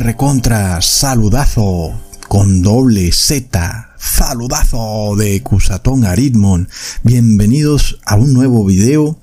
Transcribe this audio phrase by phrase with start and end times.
[0.00, 1.92] recontra saludazo
[2.26, 6.70] con doble Z, saludazo de Cusatón Aritmon.
[7.02, 9.20] Bienvenidos a un nuevo video.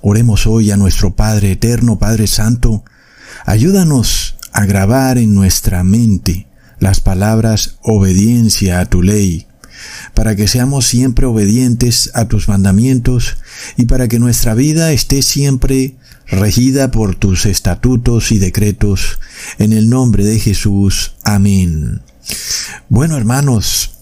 [0.00, 2.84] Oremos hoy a nuestro Padre Eterno, Padre Santo.
[3.44, 6.46] Ayúdanos a grabar en nuestra mente
[6.78, 9.46] las palabras obediencia a tu ley,
[10.14, 13.36] para que seamos siempre obedientes a tus mandamientos
[13.76, 15.96] y para que nuestra vida esté siempre
[16.26, 19.18] regida por tus estatutos y decretos,
[19.58, 21.14] en el nombre de Jesús.
[21.24, 22.02] Amén.
[22.88, 23.92] Bueno hermanos,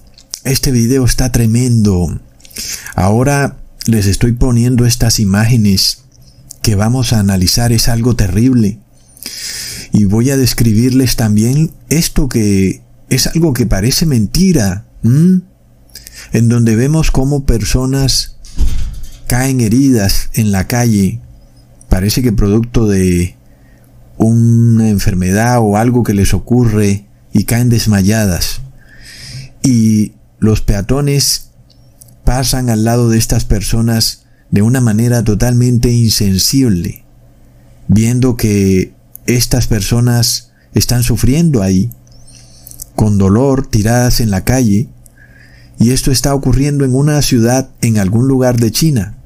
[0.45, 2.21] este video está tremendo.
[2.95, 6.05] Ahora les estoy poniendo estas imágenes
[6.63, 8.79] que vamos a analizar, es algo terrible.
[9.93, 17.11] Y voy a describirles también esto que es algo que parece mentira, en donde vemos
[17.11, 18.37] cómo personas
[19.27, 21.21] caen heridas en la calle,
[21.93, 23.37] parece que producto de
[24.17, 27.05] una enfermedad o algo que les ocurre
[27.35, 28.63] y caen desmayadas.
[29.63, 31.51] Y los peatones
[32.25, 37.05] pasan al lado de estas personas de una manera totalmente insensible,
[37.89, 38.95] viendo que
[39.27, 41.91] estas personas están sufriendo ahí,
[42.97, 44.89] con dolor, tiradas en la calle,
[45.79, 49.19] y esto está ocurriendo en una ciudad en algún lugar de China.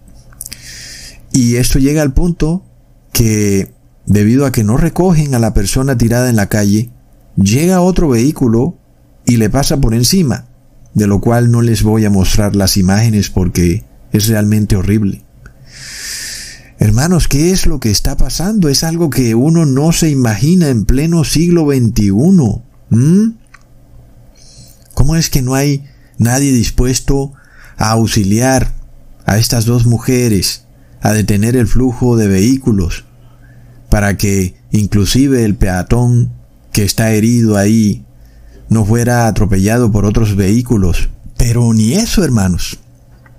[1.37, 2.65] Y esto llega al punto
[3.13, 3.71] que,
[4.07, 6.89] debido a que no recogen a la persona tirada en la calle,
[7.37, 8.78] llega otro vehículo
[9.27, 10.47] y le pasa por encima,
[10.95, 15.27] de lo cual no les voy a mostrar las imágenes porque es realmente horrible.
[16.78, 18.71] Hermanos, ¿qué es lo que está pasando?
[18.71, 22.13] Es algo que uno no se imagina en pleno siglo XXI.
[24.95, 25.84] ¿Cómo es que no hay
[26.16, 27.34] nadie dispuesto
[27.77, 28.72] a auxiliar
[29.27, 30.66] a estas dos mujeres
[31.07, 33.05] a detener el flujo de vehículos
[33.89, 36.33] para que inclusive el peatón
[36.73, 38.05] que está herido ahí
[38.69, 41.09] no fuera atropellado por otros vehículos.
[41.37, 42.81] Pero ni eso, hermanos.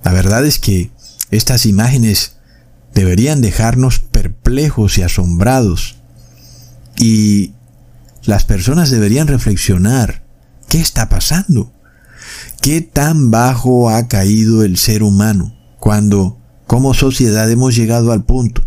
[0.01, 0.91] La verdad es que
[1.29, 2.37] estas imágenes
[2.93, 5.97] deberían dejarnos perplejos y asombrados.
[6.97, 7.51] Y
[8.23, 10.23] las personas deberían reflexionar,
[10.69, 11.73] ¿qué está pasando?
[12.61, 16.37] ¿Qué tan bajo ha caído el ser humano cuando
[16.67, 18.61] como sociedad hemos llegado al punto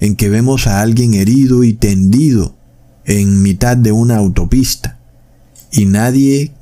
[0.00, 2.56] en que vemos a alguien herido y tendido
[3.04, 4.98] en mitad de una autopista
[5.72, 6.52] y nadie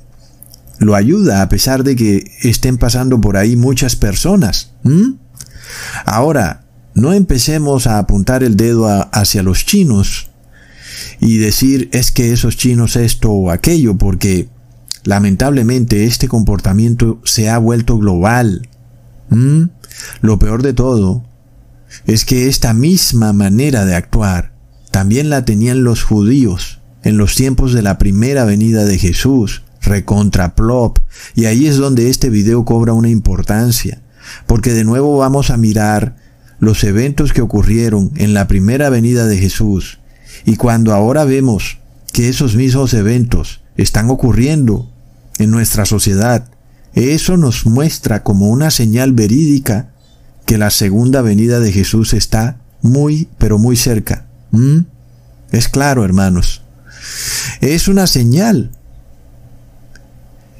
[0.79, 4.71] lo ayuda a pesar de que estén pasando por ahí muchas personas.
[6.05, 10.29] Ahora, no empecemos a apuntar el dedo hacia los chinos
[11.19, 14.49] y decir es que esos chinos esto o aquello, porque
[15.03, 18.67] lamentablemente este comportamiento se ha vuelto global.
[20.21, 21.23] Lo peor de todo
[22.05, 24.53] es que esta misma manera de actuar
[24.91, 30.55] también la tenían los judíos en los tiempos de la primera venida de Jesús, recontra
[30.55, 30.99] plop,
[31.35, 34.01] y ahí es donde este video cobra una importancia,
[34.47, 36.15] porque de nuevo vamos a mirar
[36.59, 39.99] los eventos que ocurrieron en la primera venida de Jesús,
[40.45, 41.77] y cuando ahora vemos
[42.11, 44.89] que esos mismos eventos están ocurriendo
[45.37, 46.49] en nuestra sociedad,
[46.95, 49.91] eso nos muestra como una señal verídica
[50.45, 54.27] que la segunda venida de Jesús está muy, pero muy cerca.
[54.51, 54.81] ¿Mm?
[55.51, 56.61] Es claro, hermanos.
[57.61, 58.71] Es una señal.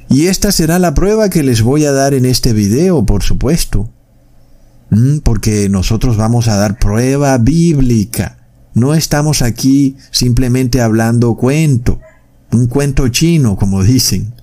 [0.10, 3.90] Y esta será la prueba que les voy a dar en este video, por supuesto.
[4.90, 5.20] ¿Mm?
[5.20, 8.40] Porque nosotros vamos a dar prueba bíblica.
[8.74, 12.02] No estamos aquí simplemente hablando cuento,
[12.52, 14.34] un cuento chino, como dicen,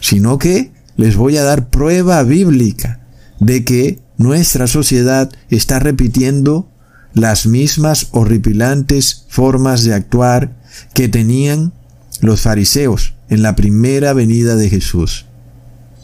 [0.00, 3.00] sino que les voy a dar prueba bíblica
[3.40, 6.68] de que nuestra sociedad está repitiendo
[7.14, 10.56] las mismas horripilantes formas de actuar
[10.94, 11.72] que tenían
[12.20, 15.26] los fariseos en la primera venida de Jesús.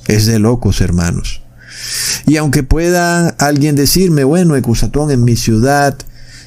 [0.07, 1.43] Es de locos, hermanos.
[2.27, 5.99] Y aunque pueda alguien decirme, bueno, Ecusatón en mi ciudad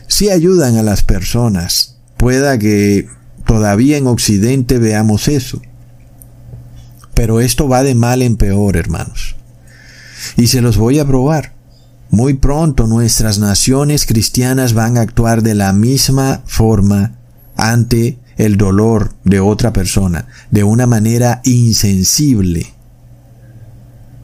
[0.07, 3.09] sí ayudan a las personas, pueda que
[3.45, 5.61] todavía en Occidente veamos eso.
[7.17, 9.35] Pero esto va de mal en peor, hermanos.
[10.35, 11.55] Y se los voy a probar.
[12.11, 17.15] Muy pronto nuestras naciones cristianas van a actuar de la misma forma
[17.55, 22.67] ante el dolor de otra persona, de una manera insensible.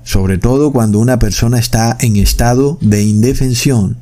[0.03, 3.97] Sobre todo cuando una persona está en estado de indefensión,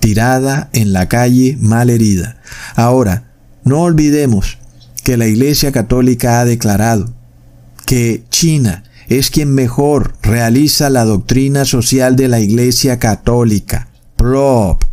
[0.00, 2.38] tirada en la calle, mal herida.
[2.76, 3.30] Ahora,
[3.62, 4.56] no olvidemos
[5.04, 7.12] que la Iglesia Católica ha declarado
[7.86, 13.88] que China es quien mejor realiza la doctrina social de la Iglesia Católica.
[14.16, 14.84] Plop.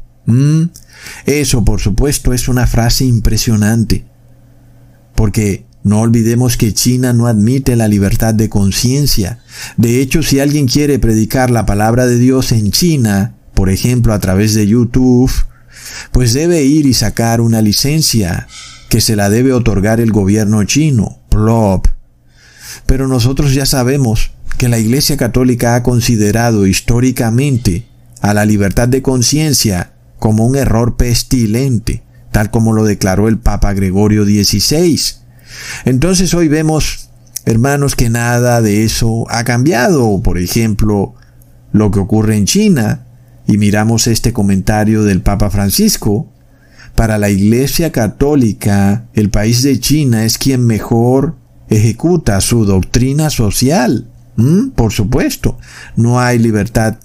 [1.25, 4.05] Eso, por supuesto, es una frase impresionante.
[5.15, 9.39] Porque no olvidemos que China no admite la libertad de conciencia.
[9.77, 14.19] De hecho, si alguien quiere predicar la palabra de Dios en China, por ejemplo a
[14.19, 15.31] través de YouTube,
[16.11, 18.47] pues debe ir y sacar una licencia
[18.89, 21.87] que se la debe otorgar el gobierno chino, PLOP.
[22.85, 27.85] Pero nosotros ya sabemos que la Iglesia Católica ha considerado históricamente
[28.21, 33.73] a la libertad de conciencia como un error pestilente, tal como lo declaró el Papa
[33.73, 34.99] Gregorio XVI.
[35.85, 37.09] Entonces hoy vemos,
[37.45, 40.21] hermanos, que nada de eso ha cambiado.
[40.21, 41.15] Por ejemplo,
[41.71, 43.05] lo que ocurre en China,
[43.47, 46.27] y miramos este comentario del Papa Francisco,
[46.95, 51.35] para la Iglesia Católica, el país de China es quien mejor
[51.69, 54.07] ejecuta su doctrina social.
[54.35, 54.69] ¿Mm?
[54.69, 55.57] Por supuesto,
[55.95, 56.97] no hay libertad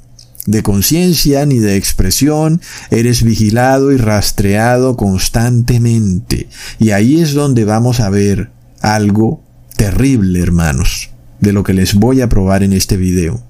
[0.47, 6.49] de conciencia ni de expresión, eres vigilado y rastreado constantemente.
[6.79, 9.43] Y ahí es donde vamos a ver algo
[9.77, 13.43] terrible, hermanos, de lo que les voy a probar en este video.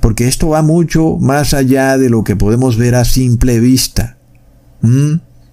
[0.00, 4.16] Porque esto va mucho más allá de lo que podemos ver a simple vista.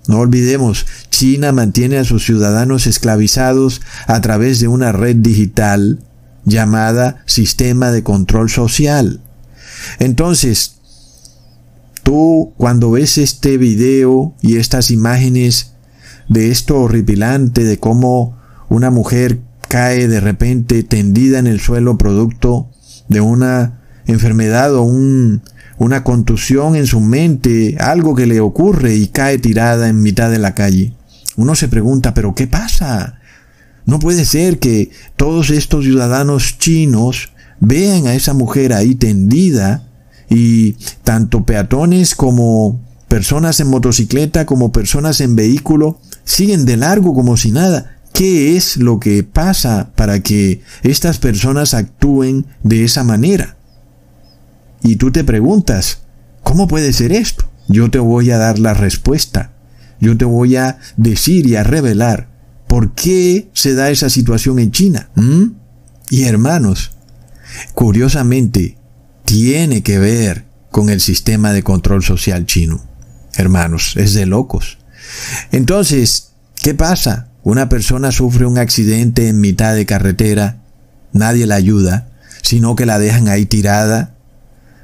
[0.07, 5.99] No olvidemos, China mantiene a sus ciudadanos esclavizados a través de una red digital
[6.45, 9.21] llamada Sistema de Control Social.
[9.99, 10.75] Entonces,
[12.03, 15.73] tú cuando ves este video y estas imágenes
[16.27, 18.37] de esto horripilante, de cómo
[18.69, 22.69] una mujer cae de repente tendida en el suelo producto
[23.07, 24.83] de una enfermedad o
[25.77, 30.39] una contusión en su mente, algo que le ocurre y cae tirada en mitad de
[30.39, 30.93] la calle.
[31.35, 33.19] Uno se pregunta, pero ¿qué pasa?
[33.85, 39.87] No puede ser que todos estos ciudadanos chinos vean a esa mujer ahí tendida
[40.29, 47.37] y tanto peatones como personas en motocicleta como personas en vehículo siguen de largo como
[47.37, 47.97] si nada.
[48.13, 53.57] ¿Qué es lo que pasa para que estas personas actúen de esa manera?
[54.83, 56.03] Y tú te preguntas,
[56.43, 57.49] ¿cómo puede ser esto?
[57.67, 59.53] Yo te voy a dar la respuesta.
[59.99, 62.27] Yo te voy a decir y a revelar
[62.67, 65.09] por qué se da esa situación en China.
[66.09, 66.91] Y hermanos,
[67.73, 68.77] curiosamente,
[69.25, 72.83] tiene que ver con el sistema de control social chino.
[73.35, 74.79] Hermanos, es de locos.
[75.51, 77.29] Entonces, ¿qué pasa?
[77.43, 80.61] Una persona sufre un accidente en mitad de carretera,
[81.11, 82.09] nadie la ayuda,
[82.41, 84.12] sino que la dejan ahí tirada,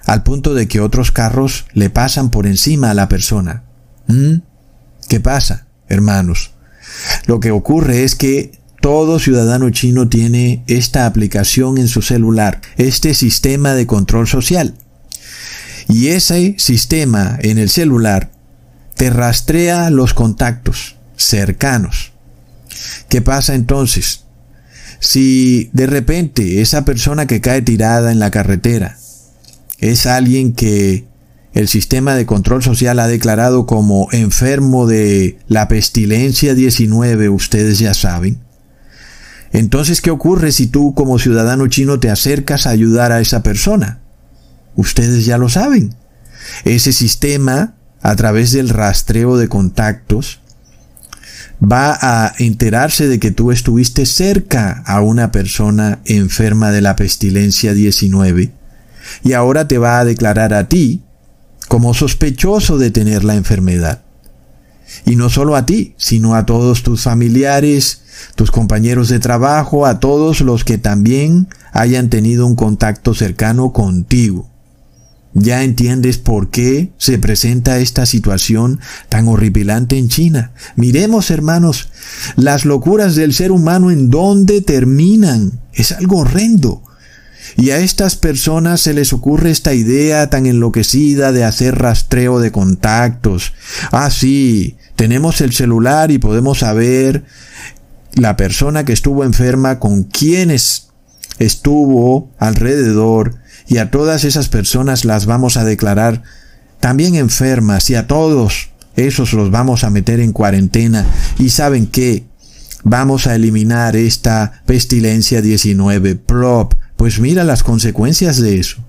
[0.10, 3.62] al punto de que otros carros le pasan por encima a la persona.
[4.08, 4.38] ¿Mm?
[5.08, 6.56] ¿Qué pasa, hermanos?
[7.28, 13.14] Lo que ocurre es que todo ciudadano chino tiene esta aplicación en su celular, este
[13.14, 14.74] sistema de control social.
[15.88, 18.32] Y ese sistema en el celular
[18.96, 22.14] te rastrea los contactos cercanos.
[23.10, 24.24] ¿Qué pasa entonces?
[25.00, 28.98] Si de repente esa persona que cae tirada en la carretera
[29.80, 31.06] es alguien que
[31.54, 37.94] el sistema de control social ha declarado como enfermo de la pestilencia 19, ustedes ya
[37.94, 38.40] saben,
[39.52, 44.00] entonces, ¿qué ocurre si tú como ciudadano chino te acercas a ayudar a esa persona?
[44.76, 45.96] Ustedes ya lo saben.
[46.66, 50.40] Ese sistema, a través del rastreo de contactos,
[51.62, 57.74] va a enterarse de que tú estuviste cerca a una persona enferma de la pestilencia
[57.74, 58.59] 19
[59.24, 61.04] y ahora te va a declarar a ti
[61.68, 64.02] como sospechoso de tener la enfermedad.
[65.06, 68.02] Y no solo a ti, sino a todos tus familiares,
[68.36, 74.50] tus compañeros de trabajo, a todos los que también hayan tenido un contacto cercano contigo.
[75.34, 80.52] Ya entiendes por qué se presenta esta situación tan horripilante en China.
[80.76, 81.90] Miremos, hermanos,
[82.36, 85.62] las locuras del ser humano en dónde terminan.
[85.72, 86.82] Es algo horrendo.
[87.58, 92.52] Y a estas personas se les ocurre esta idea tan enloquecida de hacer rastreo de
[92.52, 93.54] contactos.
[93.92, 97.24] Ah, sí, tenemos el celular y podemos saber
[98.14, 100.88] la persona que estuvo enferma, con quienes
[101.38, 103.36] estuvo alrededor,
[103.68, 106.24] y a todas esas personas las vamos a declarar
[106.80, 111.06] también enfermas, y a todos esos los vamos a meter en cuarentena.
[111.38, 112.26] Y saben qué?
[112.84, 116.74] Vamos a eliminar esta pestilencia 19, plop.
[117.00, 118.84] Pues mira las consecuencias de eso.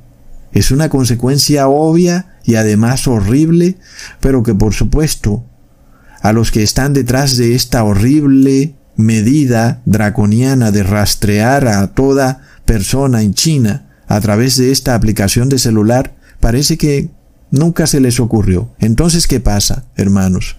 [0.53, 3.79] Es una consecuencia obvia y además horrible,
[4.21, 5.45] pero que por supuesto
[6.21, 13.23] a los que están detrás de esta horrible medida draconiana de rastrear a toda persona
[13.23, 17.11] en China a través de esta aplicación de celular, parece que
[17.51, 18.71] Nunca se les ocurrió.
[18.79, 20.57] Entonces, ¿qué pasa, hermanos?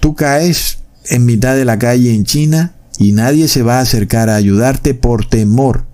[0.00, 4.28] Tú caes en mitad de la calle en China y nadie se va a acercar
[4.28, 5.84] a ayudarte por temor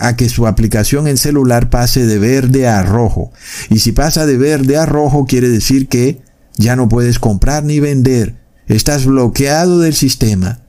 [0.00, 3.32] a que su aplicación en celular pase de verde a rojo.
[3.68, 6.22] Y si pasa de verde a rojo quiere decir que
[6.56, 8.36] ya no puedes comprar ni vender.
[8.66, 10.60] Estás bloqueado del sistema.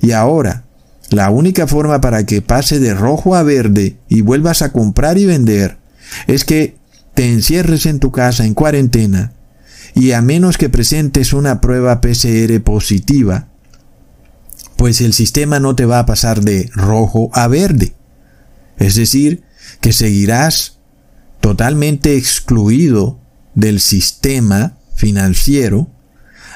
[0.00, 0.64] Y ahora,
[1.10, 5.26] la única forma para que pase de rojo a verde y vuelvas a comprar y
[5.26, 5.78] vender
[6.28, 6.76] es que
[7.14, 9.32] te encierres en tu casa en cuarentena
[9.94, 13.48] y a menos que presentes una prueba PCR positiva,
[14.76, 17.97] pues el sistema no te va a pasar de rojo a verde.
[18.78, 19.42] Es decir,
[19.80, 20.78] que seguirás
[21.40, 23.20] totalmente excluido
[23.54, 25.90] del sistema financiero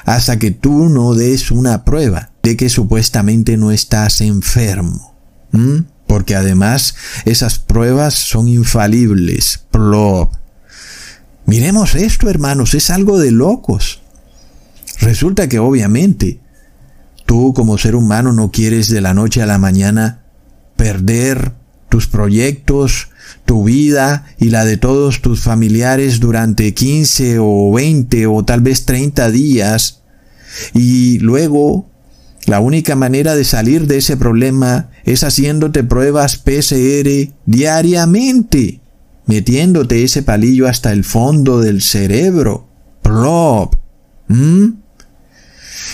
[0.05, 5.15] hasta que tú no des una prueba de que supuestamente no estás enfermo.
[6.07, 9.65] Porque además esas pruebas son infalibles.
[9.71, 10.33] Plop.
[11.45, 14.01] Miremos esto, hermanos, es algo de locos.
[14.99, 16.39] Resulta que obviamente
[17.25, 20.23] tú como ser humano no quieres de la noche a la mañana
[20.75, 21.53] perder
[21.93, 23.09] tus proyectos,
[23.45, 28.85] tu vida y la de todos tus familiares durante 15 o 20 o tal vez
[28.85, 30.01] 30 días
[30.73, 31.87] y luego
[32.47, 38.81] la única manera de salir de ese problema es haciéndote pruebas PCR diariamente,
[39.27, 42.69] metiéndote ese palillo hasta el fondo del cerebro.
[43.03, 43.75] Plop.
[44.29, 44.69] ¿Mm?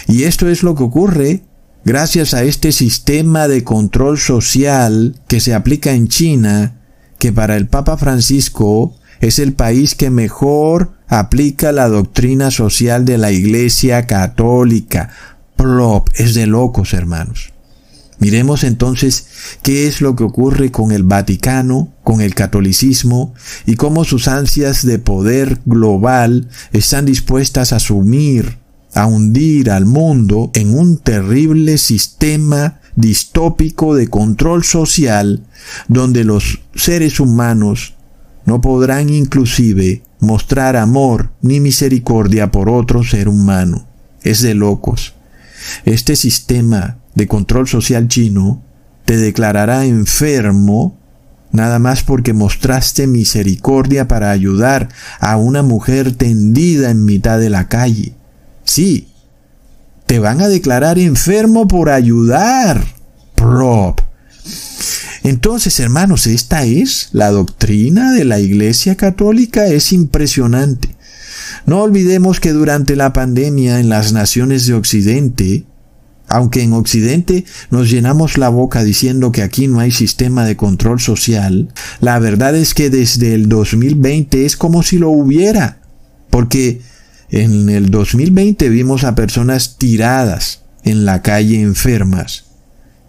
[0.07, 1.41] Y esto es lo que ocurre
[1.83, 6.81] gracias a este sistema de control social que se aplica en China,
[7.17, 13.17] que para el Papa Francisco es el país que mejor aplica la doctrina social de
[13.17, 15.09] la Iglesia Católica.
[15.55, 17.51] Plop, es de locos, hermanos.
[18.19, 19.27] Miremos entonces
[19.61, 23.33] qué es lo que ocurre con el Vaticano, con el catolicismo,
[23.65, 28.57] y cómo sus ansias de poder global están dispuestas a sumir
[28.93, 35.45] a hundir al mundo en un terrible sistema distópico de control social
[35.87, 37.95] donde los seres humanos
[38.45, 43.87] no podrán inclusive mostrar amor ni misericordia por otro ser humano.
[44.23, 45.13] Es de locos.
[45.85, 48.63] Este sistema de control social chino
[49.05, 50.97] te declarará enfermo
[51.51, 57.67] nada más porque mostraste misericordia para ayudar a una mujer tendida en mitad de la
[57.67, 58.18] calle.
[58.63, 59.07] Sí,
[60.05, 62.83] te van a declarar enfermo por ayudar.
[63.35, 64.01] Prop.
[65.23, 69.67] Entonces, hermanos, esta es la doctrina de la Iglesia Católica.
[69.67, 70.95] Es impresionante.
[71.65, 75.65] No olvidemos que durante la pandemia en las naciones de Occidente,
[76.27, 80.99] aunque en Occidente nos llenamos la boca diciendo que aquí no hay sistema de control
[80.99, 81.69] social,
[82.01, 85.81] la verdad es que desde el 2020 es como si lo hubiera,
[86.29, 86.81] porque
[87.31, 92.45] en el 2020 vimos a personas tiradas en la calle enfermas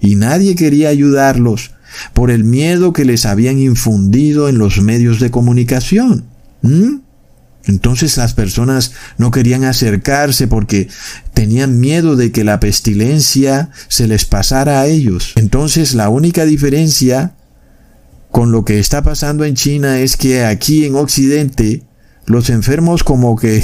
[0.01, 1.73] y nadie quería ayudarlos
[2.13, 6.25] por el miedo que les habían infundido en los medios de comunicación.
[7.65, 10.89] Entonces las personas no querían acercarse porque
[11.35, 15.33] tenían miedo de que la pestilencia se les pasara a ellos.
[15.37, 17.35] Entonces la única diferencia
[18.31, 21.83] con lo que está pasando en China es que aquí en Occidente
[22.27, 23.63] los enfermos como que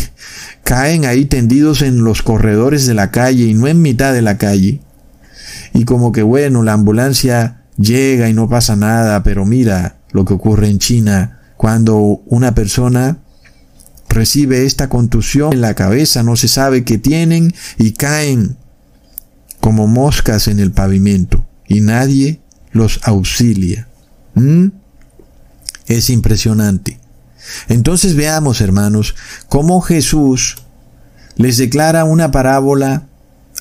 [0.65, 4.39] caen ahí tendidos en los corredores de la calle y no en mitad de la
[4.39, 4.81] calle.
[5.73, 10.35] Y como que bueno, la ambulancia llega y no pasa nada, pero mira lo que
[10.35, 11.97] ocurre en China cuando
[12.27, 13.19] una persona
[14.09, 18.57] recibe esta contusión en la cabeza, no se sabe qué tienen y caen
[19.61, 22.41] como moscas en el pavimento y nadie
[22.73, 23.89] los auxilia.
[24.35, 24.69] ¿Mm?
[25.87, 26.99] Es impresionante.
[27.69, 29.15] Entonces veamos, hermanos,
[29.49, 30.57] cómo Jesús
[31.37, 33.09] les declara una parábola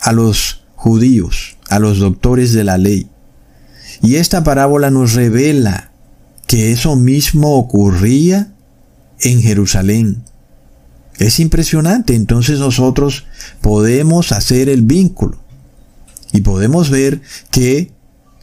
[0.01, 3.09] a los judíos, a los doctores de la ley.
[4.01, 5.91] Y esta parábola nos revela
[6.47, 8.53] que eso mismo ocurría
[9.19, 10.23] en Jerusalén.
[11.17, 13.25] Es impresionante, entonces nosotros
[13.61, 15.37] podemos hacer el vínculo
[16.33, 17.21] y podemos ver
[17.51, 17.91] que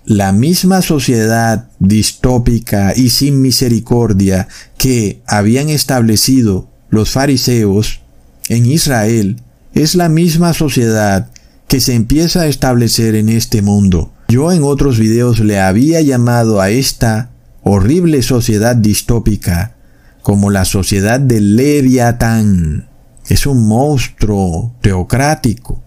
[0.04, 8.00] la misma sociedad distópica y sin misericordia que habían establecido los fariseos
[8.48, 9.40] en Israel
[9.74, 11.30] es la misma sociedad
[11.68, 14.12] que se empieza a establecer en este mundo.
[14.28, 17.30] Yo en otros videos le había llamado a esta
[17.62, 19.76] horrible sociedad distópica
[20.22, 22.88] como la sociedad de Leviatán.
[23.28, 25.82] Es un monstruo teocrático.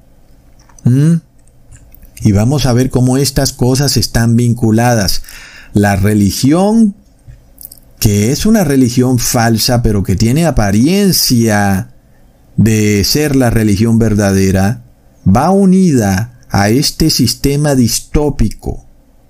[0.83, 1.15] ¿Mm?
[2.25, 5.21] Y vamos a ver cómo estas cosas están vinculadas.
[5.73, 6.95] La religión
[7.99, 11.89] que es una religión falsa, pero que tiene apariencia
[12.57, 14.83] de ser la religión verdadera,
[15.25, 18.85] va unida a este sistema distópico,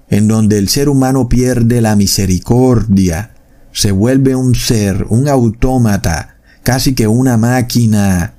[0.10, 3.36] en donde el ser humano pierde la misericordia,
[3.72, 8.36] se vuelve un ser, un autómata, casi que una máquina.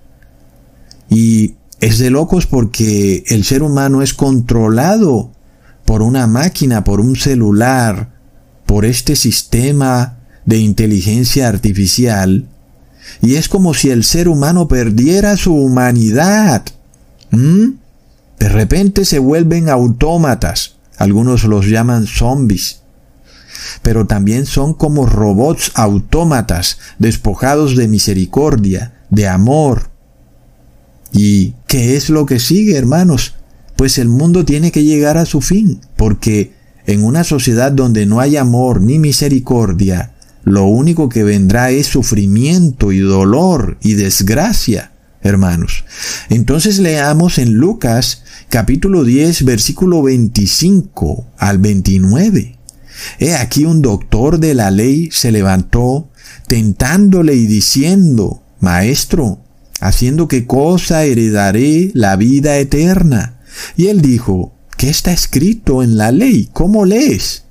[1.11, 5.31] Y es de locos porque el ser humano es controlado
[5.85, 8.11] por una máquina, por un celular,
[8.66, 12.49] por este sistema de inteligencia artificial,
[13.22, 16.64] y es como si el ser humano perdiera su humanidad.
[17.31, 22.81] De repente se vuelven autómatas, algunos los llaman zombies,
[23.83, 29.94] pero también son como robots autómatas, despojados de misericordia, de amor.
[31.16, 33.35] ¿Y qué es lo que sigue, hermanos?
[33.74, 36.52] Pues el mundo tiene que llegar a su fin, porque
[36.87, 40.12] en una sociedad donde no hay amor ni misericordia,
[40.44, 45.85] lo único que vendrá es sufrimiento y dolor y desgracia, hermanos.
[46.29, 52.59] Entonces leamos en Lucas capítulo 10 versículo 25 al 29.
[53.18, 56.11] He aquí un doctor de la ley se levantó
[56.46, 59.45] tentándole y diciendo, Maestro,
[59.81, 63.41] haciendo qué cosa heredaré la vida eterna.
[63.77, 66.49] Y él dijo, ¿qué está escrito en la ley?
[66.53, 67.47] ¿Cómo lees?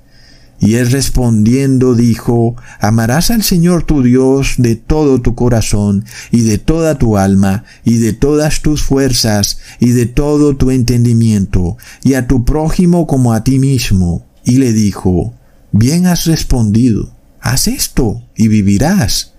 [0.58, 6.58] Y él respondiendo dijo, Amarás al Señor tu Dios de todo tu corazón, y de
[6.58, 12.26] toda tu alma, y de todas tus fuerzas, y de todo tu entendimiento, y a
[12.26, 14.24] tu prójimo como a ti mismo.
[14.44, 15.34] Y le dijo,
[15.72, 17.10] Bien has respondido,
[17.40, 19.34] haz esto, y vivirás.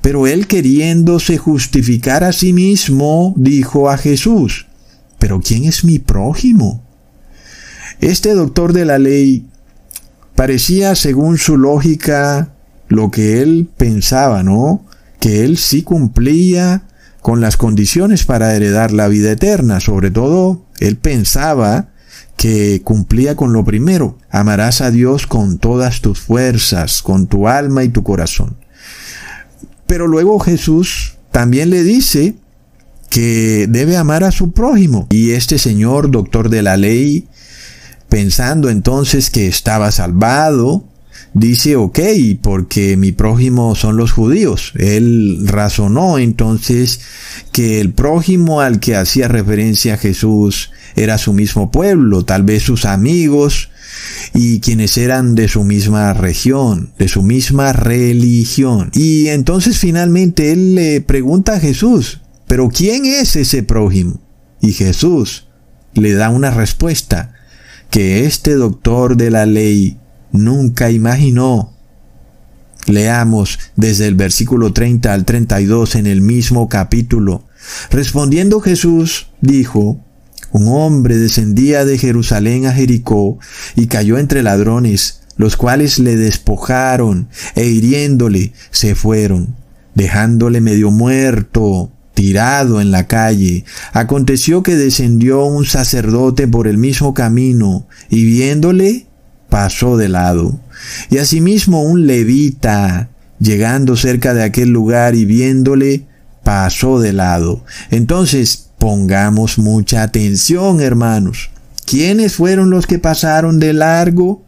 [0.00, 4.66] Pero él queriéndose justificar a sí mismo, dijo a Jesús,
[5.18, 6.82] Pero ¿quién es mi prójimo?
[8.00, 9.46] Este doctor de la ley
[10.34, 12.54] parecía, según su lógica,
[12.88, 14.84] lo que él pensaba, ¿no?
[15.20, 16.84] Que él sí cumplía
[17.22, 19.80] con las condiciones para heredar la vida eterna.
[19.80, 21.88] Sobre todo, él pensaba
[22.36, 24.18] que cumplía con lo primero.
[24.30, 28.56] Amarás a Dios con todas tus fuerzas, con tu alma y tu corazón.
[29.86, 32.34] Pero luego Jesús también le dice
[33.10, 35.06] que debe amar a su prójimo.
[35.10, 37.28] Y este señor, doctor de la ley,
[38.08, 40.84] pensando entonces que estaba salvado,
[41.32, 41.98] dice, ok,
[42.42, 44.72] porque mi prójimo son los judíos.
[44.76, 47.00] Él razonó entonces
[47.52, 52.84] que el prójimo al que hacía referencia Jesús era su mismo pueblo, tal vez sus
[52.84, 53.70] amigos
[54.32, 58.90] y quienes eran de su misma región, de su misma religión.
[58.94, 64.20] Y entonces finalmente él le pregunta a Jesús, pero ¿quién es ese prójimo?
[64.60, 65.48] Y Jesús
[65.94, 67.34] le da una respuesta
[67.90, 69.98] que este doctor de la ley
[70.32, 71.72] nunca imaginó.
[72.86, 77.44] Leamos desde el versículo 30 al 32 en el mismo capítulo.
[77.90, 80.03] Respondiendo Jesús, dijo,
[80.54, 83.40] un hombre descendía de Jerusalén a Jericó
[83.74, 89.56] y cayó entre ladrones, los cuales le despojaron e hiriéndole se fueron,
[89.96, 93.64] dejándole medio muerto tirado en la calle.
[93.92, 99.08] Aconteció que descendió un sacerdote por el mismo camino y viéndole
[99.48, 100.60] pasó de lado.
[101.10, 106.06] Y asimismo un levita, llegando cerca de aquel lugar y viéndole,
[106.44, 107.64] pasó de lado.
[107.90, 111.48] Entonces, pongamos mucha atención, hermanos.
[111.86, 114.42] ¿Quiénes fueron los que pasaron de largo?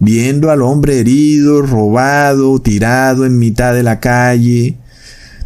[0.00, 4.76] Viendo al hombre herido, robado, tirado en mitad de la calle,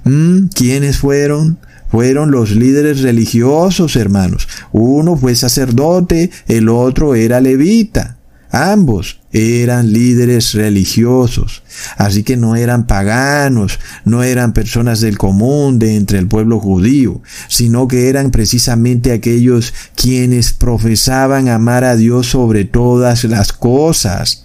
[0.04, 0.46] ¿Mm?
[0.54, 1.58] ¿Quiénes fueron?
[1.90, 4.48] Fueron los líderes religiosos, hermanos.
[4.72, 8.16] Uno fue sacerdote, el otro era levita.
[8.52, 11.62] Ambos eran líderes religiosos,
[11.96, 17.22] así que no eran paganos, no eran personas del común de entre el pueblo judío,
[17.48, 24.44] sino que eran precisamente aquellos quienes profesaban amar a Dios sobre todas las cosas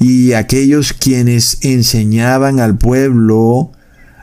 [0.00, 3.72] y aquellos quienes enseñaban al pueblo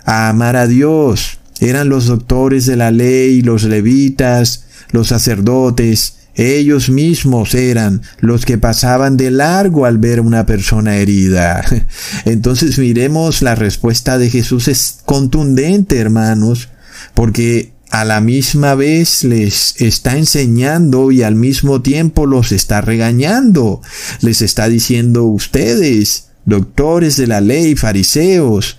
[0.06, 1.38] a amar a Dios.
[1.60, 8.58] Eran los doctores de la ley, los levitas, los sacerdotes, ellos mismos eran los que
[8.58, 11.66] pasaban de largo al ver una persona herida.
[12.26, 16.70] Entonces miremos la respuesta de Jesús es contundente, hermanos,
[17.14, 23.82] porque a la misma vez les está enseñando y al mismo tiempo los está regañando.
[24.22, 28.78] Les está diciendo ustedes, doctores de la ley, fariseos,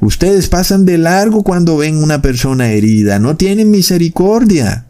[0.00, 4.86] Ustedes pasan de largo cuando ven una persona herida, no tienen misericordia.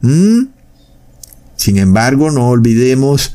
[1.60, 3.34] Sin embargo, no olvidemos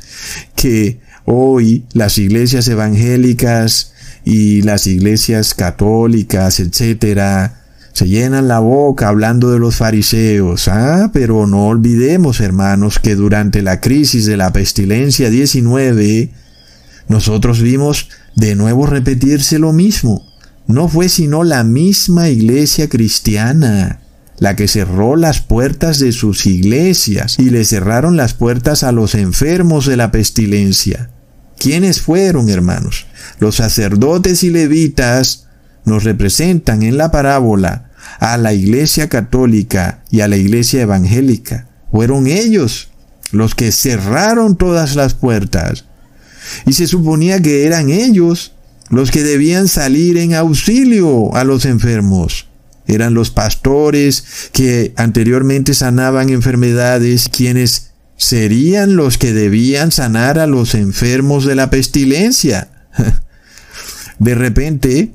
[0.56, 7.62] que hoy las iglesias evangélicas y las iglesias católicas, etcétera,
[7.94, 10.68] se llenan la boca hablando de los fariseos.
[10.70, 16.32] Ah, pero no olvidemos, hermanos, que durante la crisis de la pestilencia 19,
[17.08, 20.26] nosotros vimos de nuevo repetirse lo mismo.
[20.66, 24.00] No fue sino la misma iglesia cristiana
[24.38, 29.15] la que cerró las puertas de sus iglesias y le cerraron las puertas a los
[29.15, 31.10] enfermos de la pestilencia.
[31.58, 33.06] ¿Quiénes fueron, hermanos?
[33.39, 35.48] Los sacerdotes y levitas
[35.86, 41.67] nos representan en la parábola a la iglesia católica y a la iglesia evangélica.
[41.91, 42.89] Fueron ellos
[43.32, 45.86] los que cerraron todas las puertas.
[46.65, 48.54] Y se suponía que eran ellos
[48.89, 52.48] los que debían salir en auxilio a los enfermos.
[52.88, 60.76] Eran los pastores que anteriormente sanaban enfermedades quienes serían los que debían sanar a los
[60.76, 62.69] enfermos de la pestilencia.
[64.19, 65.12] De repente,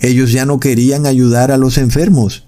[0.00, 2.46] ellos ya no querían ayudar a los enfermos.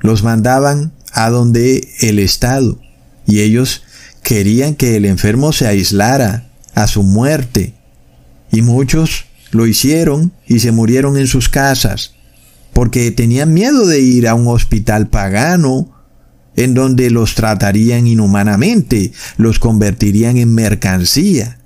[0.00, 2.80] Los mandaban a donde el Estado.
[3.26, 3.82] Y ellos
[4.22, 7.74] querían que el enfermo se aislara a su muerte.
[8.50, 12.14] Y muchos lo hicieron y se murieron en sus casas,
[12.72, 15.90] porque tenían miedo de ir a un hospital pagano
[16.56, 21.58] en donde los tratarían inhumanamente, los convertirían en mercancía,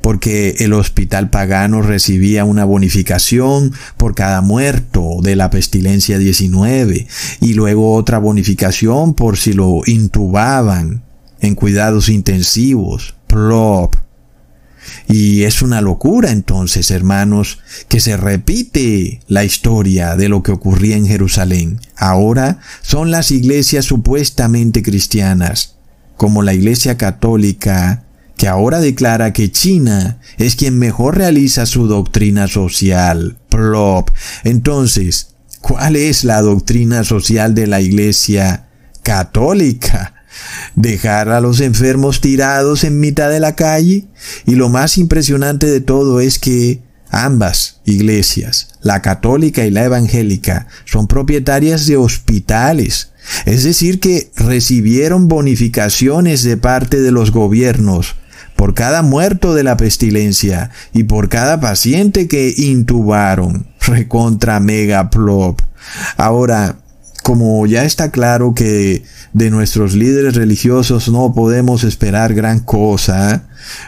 [0.00, 7.06] porque el hospital pagano recibía una bonificación por cada muerto de la pestilencia 19
[7.40, 11.04] y luego otra bonificación por si lo intubaban
[11.40, 13.94] en cuidados intensivos, plop.
[15.08, 20.96] Y es una locura entonces, hermanos, que se repite la historia de lo que ocurría
[20.96, 21.80] en Jerusalén.
[21.96, 25.76] Ahora son las iglesias supuestamente cristianas,
[26.16, 28.04] como la iglesia católica,
[28.36, 33.36] que ahora declara que China es quien mejor realiza su doctrina social.
[33.48, 34.10] Plop.
[34.44, 38.68] Entonces, ¿cuál es la doctrina social de la iglesia
[39.02, 40.17] católica?
[40.74, 44.06] Dejar a los enfermos tirados en mitad de la calle
[44.46, 50.66] y lo más impresionante de todo es que ambas iglesias, la católica y la evangélica,
[50.84, 53.10] son propietarias de hospitales,
[53.46, 58.16] es decir, que recibieron bonificaciones de parte de los gobiernos
[58.56, 63.68] por cada muerto de la pestilencia y por cada paciente que intubaron.
[63.80, 65.60] Recontra megaplop.
[66.16, 66.76] Ahora,
[67.28, 69.02] como ya está claro que
[69.34, 73.44] de nuestros líderes religiosos no podemos esperar gran cosa,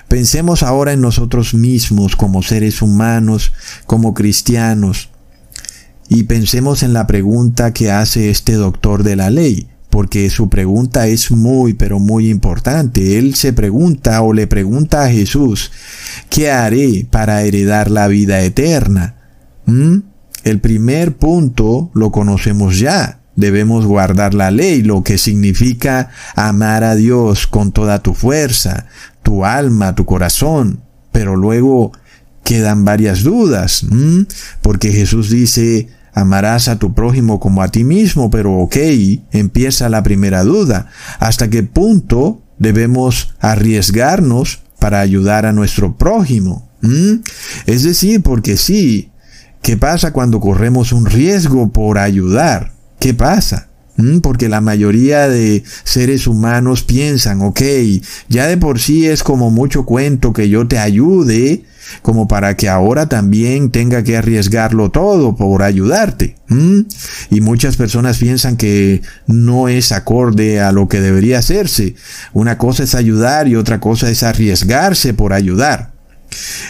[0.09, 3.55] pensemos ahora en nosotros mismos como seres humanos,
[3.87, 5.09] como cristianos,
[6.11, 11.07] y pensemos en la pregunta que hace este doctor de la ley, porque su pregunta
[11.07, 13.16] es muy, pero muy importante.
[13.16, 15.72] Él se pregunta o le pregunta a Jesús,
[16.29, 19.14] ¿qué haré para heredar la vida eterna?
[19.64, 20.00] ¿Mm?
[20.44, 26.94] El primer punto lo conocemos ya debemos guardar la ley, lo que significa amar a
[26.94, 28.87] Dios con toda tu fuerza,
[29.22, 30.81] tu alma, tu corazón.
[31.11, 31.92] Pero luego
[32.44, 33.85] quedan varias dudas,
[34.62, 38.76] porque Jesús dice, amarás a tu prójimo como a ti mismo, pero ok,
[39.33, 40.87] empieza la primera duda.
[41.18, 46.68] ¿Hasta qué punto debemos arriesgarnos para ayudar a nuestro prójimo?
[47.66, 49.11] Es decir, porque sí,
[49.62, 52.72] ¿qué pasa cuando corremos un riesgo por ayudar?
[53.00, 53.68] ¿Qué pasa?
[53.96, 57.60] Mm, porque la mayoría de seres humanos piensan, ok,
[58.28, 61.64] ya de por sí es como mucho cuento que yo te ayude,
[62.02, 66.36] como para que ahora también tenga que arriesgarlo todo por ayudarte.
[66.48, 66.80] Mm.
[67.30, 71.94] Y muchas personas piensan que no es acorde a lo que debería hacerse.
[72.32, 75.92] Una cosa es ayudar y otra cosa es arriesgarse por ayudar.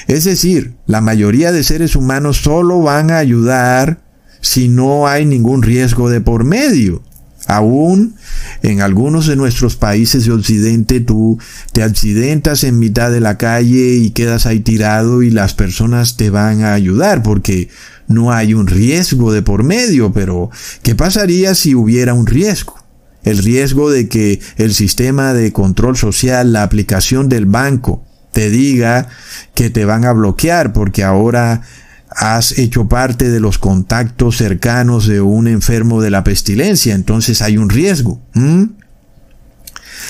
[0.07, 4.10] Es decir, la mayoría de seres humanos solo van a ayudar
[4.41, 7.03] si no hay ningún riesgo de por medio.
[7.47, 8.15] Aún
[8.63, 11.39] en algunos de nuestros países de Occidente tú
[11.73, 16.31] te accidentas en mitad de la calle y quedas ahí tirado y las personas te
[16.31, 17.69] van a ayudar porque
[18.07, 20.51] no hay un riesgo de por medio, pero
[20.83, 22.75] ¿qué pasaría si hubiera un riesgo?
[23.23, 29.09] El riesgo de que el sistema de control social, la aplicación del banco, te diga
[29.55, 31.63] que te van a bloquear porque ahora
[32.11, 37.57] has hecho parte de los contactos cercanos de un enfermo de la pestilencia, entonces hay
[37.57, 38.21] un riesgo.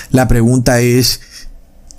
[0.09, 1.21] La pregunta es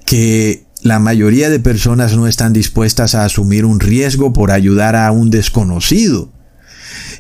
[0.05, 5.11] que la mayoría de personas no están dispuestas a asumir un riesgo por ayudar a
[5.13, 6.33] un desconocido.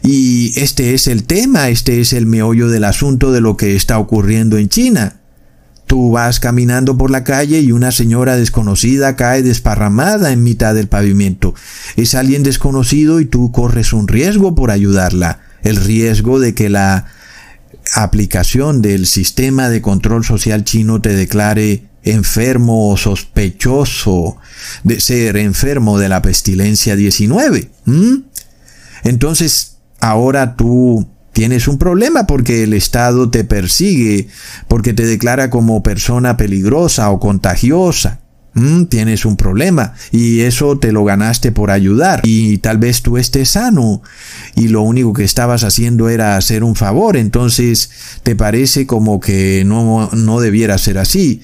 [0.03, 3.99] Y este es el tema, este es el meollo del asunto de lo que está
[3.99, 5.22] ocurriendo en China.
[5.87, 10.89] Tú vas caminando por la calle y una señora desconocida cae desparramada en mitad del
[10.89, 11.55] pavimento.
[11.97, 15.41] Es alguien desconocido y tú corres un riesgo por ayudarla.
[15.63, 17.07] El riesgo de que la
[17.95, 24.37] aplicación del sistema de control social chino te declare enfermo o sospechoso
[24.83, 27.71] de ser enfermo de la pestilencia 19.
[29.05, 34.29] Entonces, ahora tú tienes un problema porque el Estado te persigue,
[34.69, 38.21] porque te declara como persona peligrosa o contagiosa.
[38.55, 43.17] Mm, tienes un problema y eso te lo ganaste por ayudar y tal vez tú
[43.17, 44.03] estés sano
[44.55, 47.91] y lo único que estabas haciendo era hacer un favor, entonces
[48.23, 51.41] te parece como que no, no debiera ser así.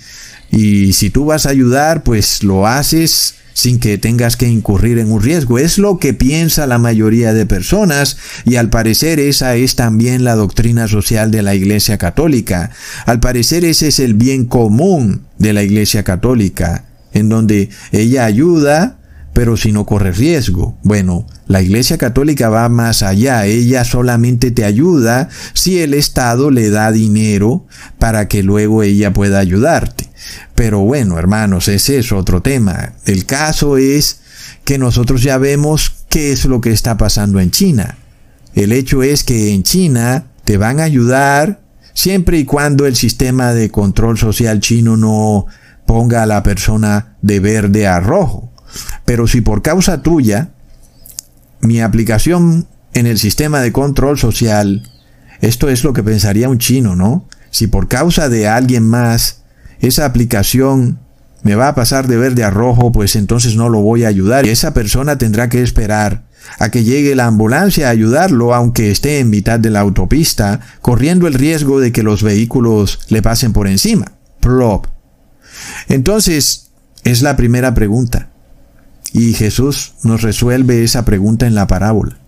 [0.51, 5.11] Y si tú vas a ayudar, pues lo haces sin que tengas que incurrir en
[5.11, 5.59] un riesgo.
[5.59, 10.37] Es lo que piensa la mayoría de personas y al parecer esa es también la
[10.37, 12.71] doctrina social de la Iglesia Católica.
[13.05, 18.98] Al parecer ese es el bien común de la Iglesia Católica, en donde ella ayuda,
[19.39, 20.77] pero si no corre riesgo.
[20.83, 26.71] Bueno, la Iglesia Católica va más allá, ella solamente te ayuda si el Estado le
[26.71, 27.65] da dinero
[28.01, 30.09] para que luego ella pueda ayudarte.
[30.57, 32.95] Pero bueno, hermanos, ese es otro tema.
[33.05, 34.23] El caso es
[34.65, 37.97] que nosotros ya vemos qué es lo que está pasando en China.
[38.57, 41.61] El hecho es que en China te van a ayudar
[41.95, 45.47] siempre y cuando el sistema de control social chino no
[45.87, 48.51] ponga a la persona de verde a rojo.
[49.05, 50.51] Pero si por causa tuya,
[51.61, 54.91] mi aplicación en el sistema de control social,
[55.41, 57.29] esto es lo que pensaría un chino, ¿no?
[57.51, 59.43] Si por causa de alguien más
[59.81, 60.99] esa aplicación
[61.43, 64.47] me va a pasar de verde a rojo, pues entonces no lo voy a ayudar.
[64.47, 66.25] Y esa persona tendrá que esperar
[66.59, 71.27] a que llegue la ambulancia a ayudarlo, aunque esté en mitad de la autopista, corriendo
[71.27, 74.13] el riesgo de que los vehículos le pasen por encima.
[74.41, 74.87] Plop.
[75.89, 76.71] Entonces,
[77.05, 78.28] es la primera pregunta.
[79.13, 82.19] Y Jesús nos resuelve esa pregunta en la parábola.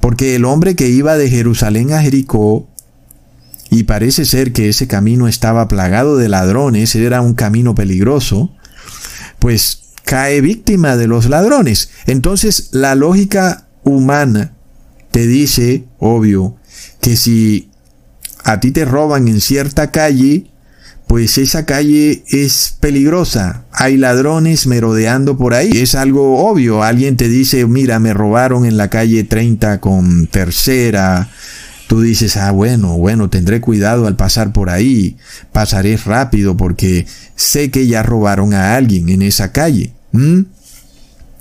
[0.00, 2.68] Porque el hombre que iba de Jerusalén a Jericó
[3.70, 8.54] y parece ser que ese camino estaba plagado de ladrones, era un camino peligroso,
[9.38, 11.90] pues cae víctima de los ladrones.
[12.06, 14.54] Entonces la lógica humana
[15.10, 16.56] te dice, obvio,
[17.00, 17.70] que si
[18.44, 20.46] a ti te roban en cierta calle,
[21.08, 23.64] pues esa calle es peligrosa.
[23.72, 25.70] Hay ladrones merodeando por ahí.
[25.74, 26.82] Es algo obvio.
[26.82, 31.28] Alguien te dice, mira, me robaron en la calle 30 con tercera
[31.88, 35.16] tú dices, ah, bueno, bueno, tendré cuidado al pasar por ahí,
[35.52, 39.94] pasaré rápido porque sé que ya robaron a alguien en esa calle.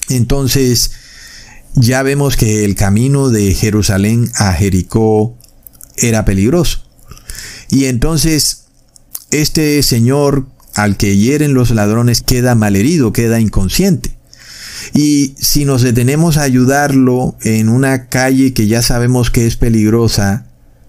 [0.10, 0.92] Entonces,
[1.76, 5.38] ya vemos que el camino de Jerusalén a Jericó
[5.98, 6.80] era peligroso.
[7.70, 8.67] Y entonces,
[9.32, 14.18] este señor al que hieren los ladrones queda malherido, queda inconsciente.
[14.94, 20.46] Y si nos detenemos a ayudarlo en una calle que ya sabemos que es peligrosa,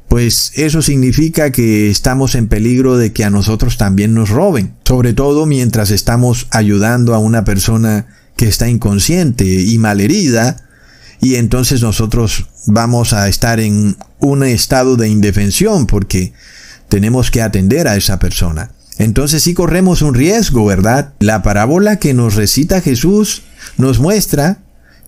[0.09, 5.13] pues eso significa que estamos en peligro de que a nosotros también nos roben, sobre
[5.13, 10.57] todo mientras estamos ayudando a una persona que está inconsciente y malherida,
[11.21, 16.33] y entonces nosotros vamos a estar en un estado de indefensión porque
[16.89, 18.73] tenemos que atender a esa persona.
[18.99, 21.15] Entonces sí corremos un riesgo, ¿verdad?
[21.21, 23.43] La parábola que nos recita Jesús
[23.77, 24.59] nos muestra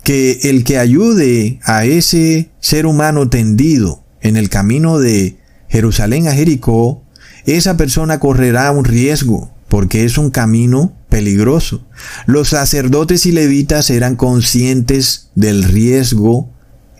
[0.04, 5.38] que el que ayude a ese ser humano tendido en el camino de
[5.68, 7.02] Jerusalén a Jericó,
[7.46, 11.86] esa persona correrá un riesgo, porque es un camino peligroso.
[12.26, 16.50] Los sacerdotes y levitas eran conscientes del riesgo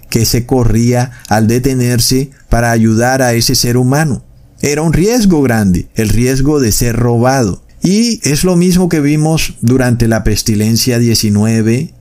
[0.09, 4.25] que se corría al detenerse para ayudar a ese ser humano.
[4.63, 7.63] Era un riesgo grande, el riesgo de ser robado.
[7.83, 11.95] Y es lo mismo que vimos durante la pestilencia 19,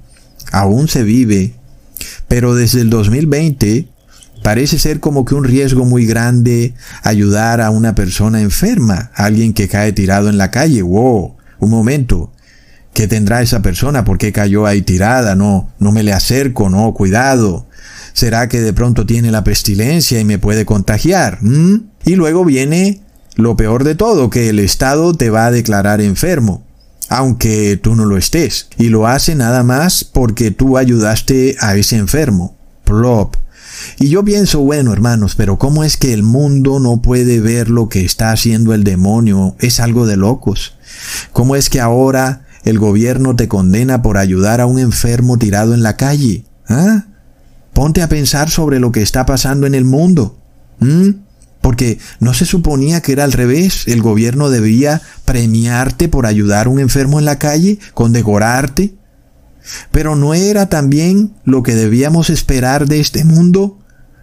[0.51, 1.53] aún se vive,
[2.27, 3.87] pero desde el 2020
[4.43, 9.69] parece ser como que un riesgo muy grande ayudar a una persona enferma, alguien que
[9.69, 10.81] cae tirado en la calle.
[10.81, 12.31] Wow, un momento.
[12.93, 14.03] ¿Qué tendrá esa persona?
[14.03, 15.35] ¿Por qué cayó ahí tirada?
[15.35, 17.68] No, no me le acerco, no, cuidado.
[18.13, 21.39] ¿Será que de pronto tiene la pestilencia y me puede contagiar?
[21.41, 21.89] ¿Mm?
[22.05, 23.01] Y luego viene
[23.35, 26.63] lo peor de todo, que el Estado te va a declarar enfermo,
[27.07, 31.97] aunque tú no lo estés, y lo hace nada más porque tú ayudaste a ese
[31.97, 32.55] enfermo.
[32.83, 33.35] Plop.
[33.97, 37.87] Y yo pienso, bueno, hermanos, pero ¿cómo es que el mundo no puede ver lo
[37.87, 39.55] que está haciendo el demonio?
[39.59, 40.73] Es algo de locos.
[41.31, 45.83] ¿Cómo es que ahora el gobierno te condena por ayudar a un enfermo tirado en
[45.83, 46.45] la calle?
[46.67, 47.05] ¿Ah?
[47.79, 50.37] Ponte a pensar sobre lo que está pasando en el mundo.
[51.61, 53.87] Porque no se suponía que era al revés.
[53.87, 58.95] El gobierno debía premiarte por ayudar a un enfermo en la calle, condecorarte.
[59.91, 63.79] Pero no era también lo que debíamos esperar de este mundo.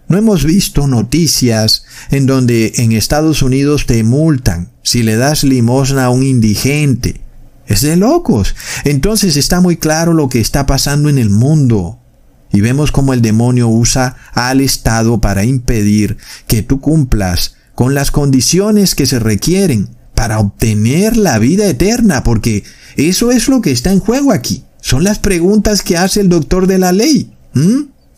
[0.07, 6.05] No hemos visto noticias en donde en Estados Unidos te multan si le das limosna
[6.05, 7.21] a un indigente.
[7.65, 8.53] Es de locos.
[8.83, 11.97] Entonces está muy claro lo que está pasando en el mundo.
[12.51, 18.11] Y vemos cómo el demonio usa al Estado para impedir que tú cumplas con las
[18.11, 22.63] condiciones que se requieren para obtener la vida eterna, porque
[22.95, 24.63] eso es lo que está en juego aquí.
[24.81, 27.33] Son las preguntas que hace el doctor de la ley.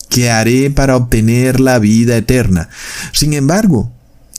[0.09, 2.69] ¿Qué haré para obtener la vida eterna?
[3.11, 3.91] Sin embargo,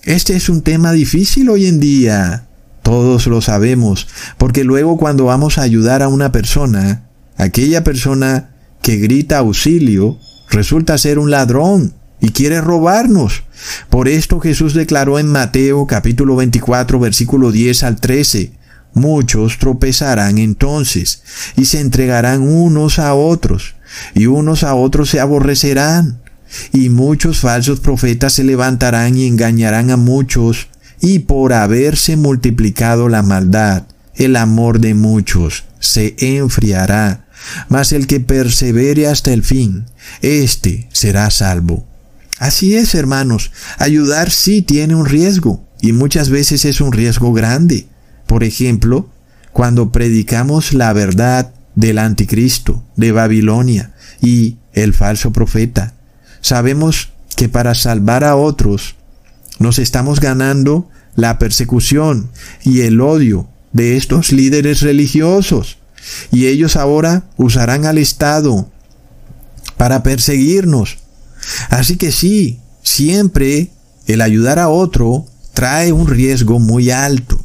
[0.05, 2.47] este es un tema difícil hoy en día.
[2.83, 7.03] Todos lo sabemos, porque luego cuando vamos a ayudar a una persona,
[7.37, 8.51] aquella persona
[8.83, 10.19] que grita auxilio
[10.51, 13.43] resulta ser un ladrón y quiere robarnos.
[13.89, 18.53] Por esto Jesús declaró en Mateo capítulo 24 versículo 10 al 13,
[18.95, 21.23] muchos tropezarán entonces
[21.57, 23.75] y se entregarán unos a otros
[24.15, 26.21] y unos a otros se aborrecerán
[26.73, 30.69] y muchos falsos profetas se levantarán y engañarán a muchos
[31.01, 33.85] y por haberse multiplicado la maldad,
[34.17, 37.27] el amor de muchos se enfriará
[37.69, 39.87] mas el que persevere hasta el fin,
[40.23, 41.87] éste será salvo.
[42.39, 47.87] Así es, hermanos, ayudar sí tiene un riesgo, y muchas veces es un riesgo grande.
[48.27, 49.11] Por ejemplo,
[49.53, 55.95] cuando predicamos la verdad del anticristo, de Babilonia y el falso profeta,
[56.41, 58.97] sabemos que para salvar a otros
[59.59, 62.31] nos estamos ganando la persecución
[62.63, 65.79] y el odio de estos líderes religiosos.
[66.33, 68.71] Y ellos ahora usarán al Estado
[69.77, 70.99] para perseguirnos.
[71.69, 73.71] Así que sí, siempre
[74.07, 77.41] el ayudar a otro trae un riesgo muy alto.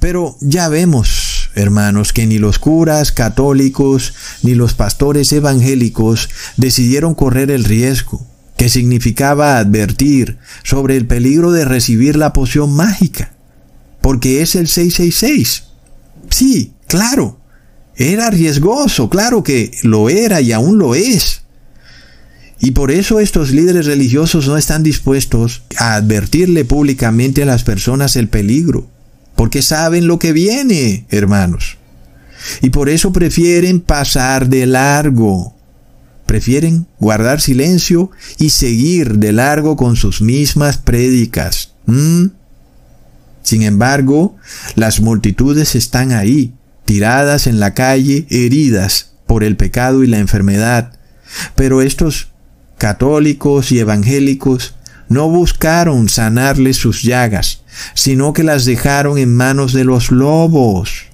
[0.00, 7.50] Pero ya vemos, hermanos, que ni los curas católicos ni los pastores evangélicos decidieron correr
[7.50, 8.24] el riesgo,
[8.56, 13.32] que significaba advertir sobre el peligro de recibir la poción mágica,
[14.00, 15.64] porque es el 666.
[16.30, 17.37] Sí, claro,
[17.98, 21.42] era riesgoso, claro que lo era y aún lo es.
[22.60, 28.14] Y por eso estos líderes religiosos no están dispuestos a advertirle públicamente a las personas
[28.14, 28.88] el peligro,
[29.34, 31.76] porque saben lo que viene, hermanos.
[32.62, 35.54] Y por eso prefieren pasar de largo.
[36.24, 41.72] Prefieren guardar silencio y seguir de largo con sus mismas prédicas.
[41.86, 42.26] ¿Mm?
[43.42, 44.36] Sin embargo,
[44.74, 46.52] las multitudes están ahí,
[46.88, 50.94] tiradas en la calle, heridas por el pecado y la enfermedad.
[51.54, 52.28] Pero estos
[52.78, 54.74] católicos y evangélicos
[55.10, 57.60] no buscaron sanarles sus llagas,
[57.92, 61.08] sino que las dejaron en manos de los lobos,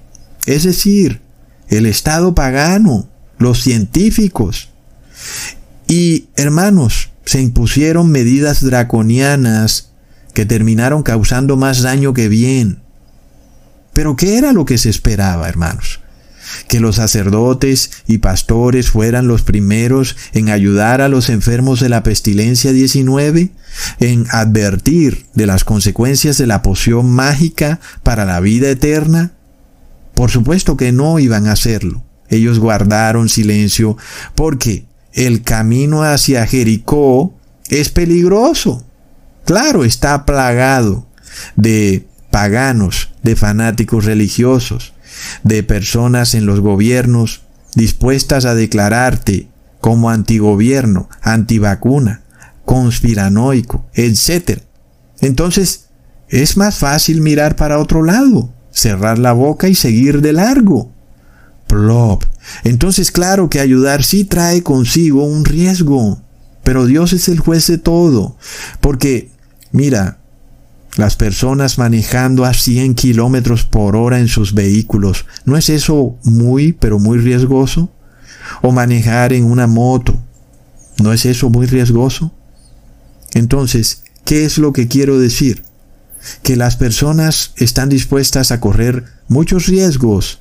[0.45, 1.19] es decir,
[1.67, 4.69] el Estado pagano, los científicos.
[5.89, 9.89] Y, hermanos, se impusieron medidas draconianas
[10.33, 12.84] que terminaron causando más daño que bien.
[13.95, 16.01] Pero ¿qué era lo que se esperaba, hermanos?
[16.67, 22.03] Que los sacerdotes y pastores fueran los primeros en ayudar a los enfermos de la
[22.03, 23.51] pestilencia 19,
[24.01, 29.31] en advertir de las consecuencias de la poción mágica para la vida eterna.
[30.13, 32.03] Por supuesto que no iban a hacerlo.
[32.27, 33.95] Ellos guardaron silencio
[34.35, 37.33] porque el camino hacia Jericó
[37.69, 38.85] es peligroso.
[39.45, 41.07] Claro, está plagado
[41.55, 44.91] de paganos, de fanáticos religiosos,
[45.43, 47.43] de personas en los gobiernos
[47.75, 49.47] dispuestas a declararte
[49.79, 52.23] como antigobierno, antivacuna,
[52.65, 54.59] conspiranoico, etc.
[55.21, 55.85] Entonces,
[56.27, 60.91] es más fácil mirar para otro lado, cerrar la boca y seguir de largo.
[61.67, 62.25] Plop.
[62.65, 66.21] Entonces, claro que ayudar sí trae consigo un riesgo,
[66.65, 68.35] pero Dios es el juez de todo,
[68.81, 69.31] porque,
[69.71, 70.17] mira,
[70.95, 76.73] las personas manejando a 100 kilómetros por hora en sus vehículos, ¿no es eso muy,
[76.73, 77.91] pero muy riesgoso?
[78.61, 80.17] O manejar en una moto,
[81.01, 82.31] ¿no es eso muy riesgoso?
[83.33, 85.63] Entonces, ¿qué es lo que quiero decir?
[86.41, 90.39] Que las personas están dispuestas a correr muchos riesgos,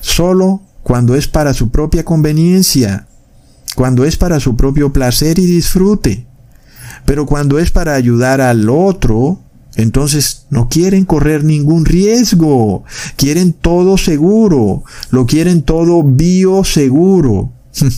[0.00, 3.06] solo cuando es para su propia conveniencia,
[3.76, 6.26] cuando es para su propio placer y disfrute.
[7.04, 9.40] Pero cuando es para ayudar al otro,
[9.76, 12.84] entonces no quieren correr ningún riesgo,
[13.16, 17.52] quieren todo seguro, lo quieren todo bioseguro.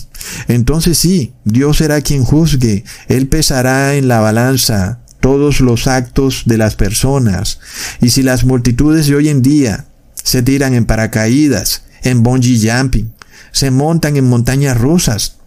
[0.49, 6.57] Entonces sí, Dios será quien juzgue, Él pesará en la balanza todos los actos de
[6.57, 7.59] las personas.
[8.01, 9.85] Y si las multitudes de hoy en día
[10.21, 13.13] se tiran en paracaídas, en bungee jumping,
[13.51, 15.37] se montan en montañas rusas,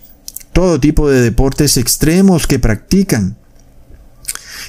[0.52, 3.36] todo tipo de deportes extremos que practican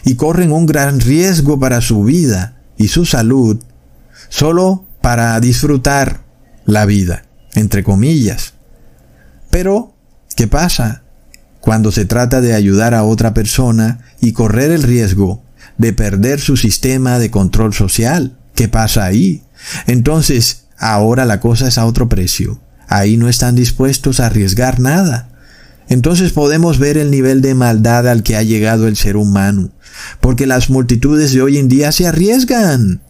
[0.04, 3.62] y corren un gran riesgo para su vida y su salud
[4.30, 6.24] solo para disfrutar
[6.66, 7.26] la vida,
[7.56, 8.54] entre comillas.
[9.52, 9.94] Pero,
[10.36, 11.04] ¿qué pasa
[11.60, 15.44] cuando se trata de ayudar a otra persona y correr el riesgo
[15.78, 18.38] de perder su sistema de control social?
[18.56, 19.44] ¿Qué pasa ahí?
[19.88, 22.60] Entonces, ahora la cosa es a otro precio.
[22.88, 25.30] Ahí no están dispuestos a arriesgar nada.
[25.89, 29.69] Entonces podemos ver el nivel de maldad al que ha llegado el ser humano,
[30.21, 33.01] porque las multitudes de hoy en día se arriesgan.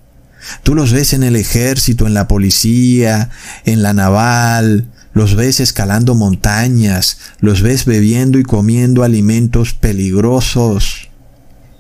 [0.63, 3.30] Tú los ves en el ejército, en la policía,
[3.65, 11.09] en la naval, los ves escalando montañas, los ves bebiendo y comiendo alimentos peligrosos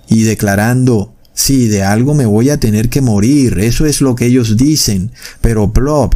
[0.07, 4.27] y declarando, sí, de algo me voy a tener que morir, eso es lo que
[4.27, 6.13] ellos dicen, pero plop,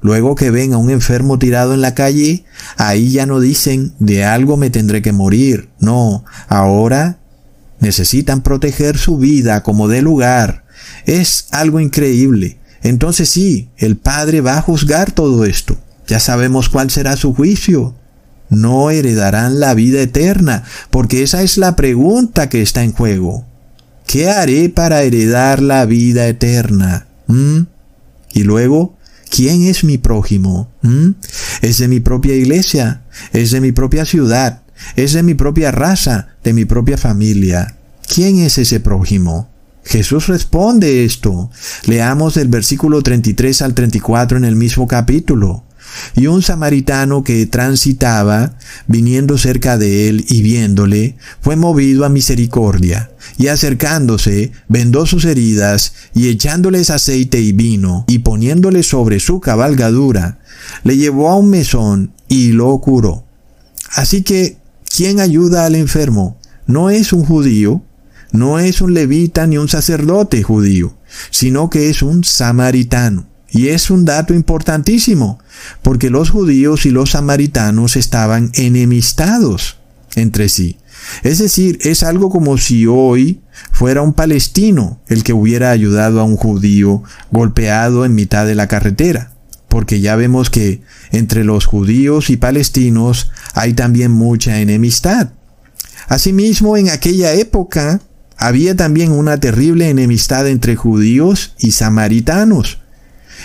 [0.00, 2.44] luego que ven a un enfermo tirado en la calle,
[2.76, 7.18] ahí ya no dicen, de algo me tendré que morir, no, ahora
[7.80, 10.64] necesitan proteger su vida como de lugar,
[11.06, 12.58] es algo increíble.
[12.82, 15.76] Entonces sí, el Padre va a juzgar todo esto.
[16.06, 17.94] Ya sabemos cuál será su juicio.
[18.48, 23.44] No heredarán la vida eterna, porque esa es la pregunta que está en juego.
[24.06, 27.06] ¿Qué haré para heredar la vida eterna?
[27.26, 27.62] ¿Mm?
[28.32, 28.96] Y luego,
[29.30, 30.70] ¿quién es mi prójimo?
[30.82, 31.10] ¿Mm?
[31.62, 33.02] ¿Es de mi propia iglesia?
[33.32, 34.62] ¿Es de mi propia ciudad?
[34.96, 36.28] ¿Es de mi propia raza?
[36.42, 37.76] ¿De mi propia familia?
[38.06, 39.48] ¿Quién es ese prójimo?
[39.84, 41.50] Jesús responde esto.
[41.86, 45.64] Leamos el versículo 33 al 34 en el mismo capítulo.
[46.16, 48.54] Y un samaritano que transitaba,
[48.86, 55.94] viniendo cerca de él y viéndole, fue movido a misericordia, y acercándose, vendó sus heridas,
[56.14, 60.40] y echándoles aceite y vino, y poniéndole sobre su cabalgadura,
[60.84, 63.24] le llevó a un mesón y lo curó.
[63.92, 64.58] Así que,
[64.94, 66.38] ¿quién ayuda al enfermo?
[66.66, 67.82] ¿No es un judío?
[68.32, 70.96] no es un levita ni un sacerdote judío,
[71.30, 73.26] sino que es un samaritano.
[73.50, 75.38] Y es un dato importantísimo,
[75.82, 79.78] porque los judíos y los samaritanos estaban enemistados
[80.14, 80.76] entre sí.
[81.22, 83.40] Es decir, es algo como si hoy
[83.72, 88.68] fuera un palestino el que hubiera ayudado a un judío golpeado en mitad de la
[88.68, 89.32] carretera,
[89.68, 95.30] porque ya vemos que entre los judíos y palestinos hay también mucha enemistad.
[96.08, 98.00] Asimismo, en aquella época,
[98.36, 102.78] había también una terrible enemistad entre judíos y samaritanos.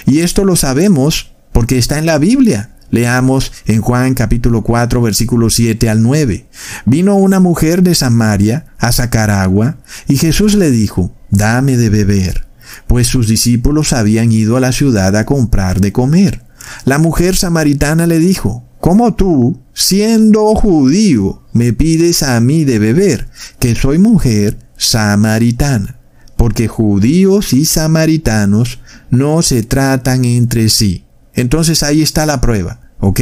[0.05, 2.71] Y esto lo sabemos porque está en la Biblia.
[2.89, 6.45] Leamos en Juan capítulo 4 versículo 7 al 9.
[6.85, 9.77] Vino una mujer de Samaria a sacar agua
[10.07, 12.45] y Jesús le dijo, dame de beber,
[12.85, 16.43] pues sus discípulos habían ido a la ciudad a comprar de comer.
[16.85, 23.27] La mujer samaritana le dijo, ¿cómo tú, siendo judío, me pides a mí de beber,
[23.59, 25.97] que soy mujer samaritana,
[26.35, 28.79] porque judíos y samaritanos
[29.09, 31.05] no se tratan entre sí.
[31.33, 33.21] Entonces ahí está la prueba, ¿ok?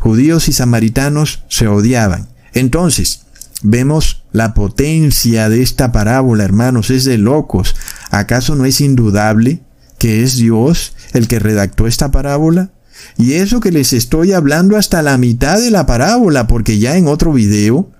[0.00, 2.28] Judíos y samaritanos se odiaban.
[2.52, 3.22] Entonces,
[3.62, 7.74] vemos la potencia de esta parábola, hermanos, es de locos.
[8.10, 9.62] ¿Acaso no es indudable
[9.98, 12.70] que es Dios el que redactó esta parábola?
[13.16, 17.08] Y eso que les estoy hablando hasta la mitad de la parábola, porque ya en
[17.08, 17.90] otro video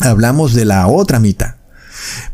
[0.00, 1.56] hablamos de la otra mitad.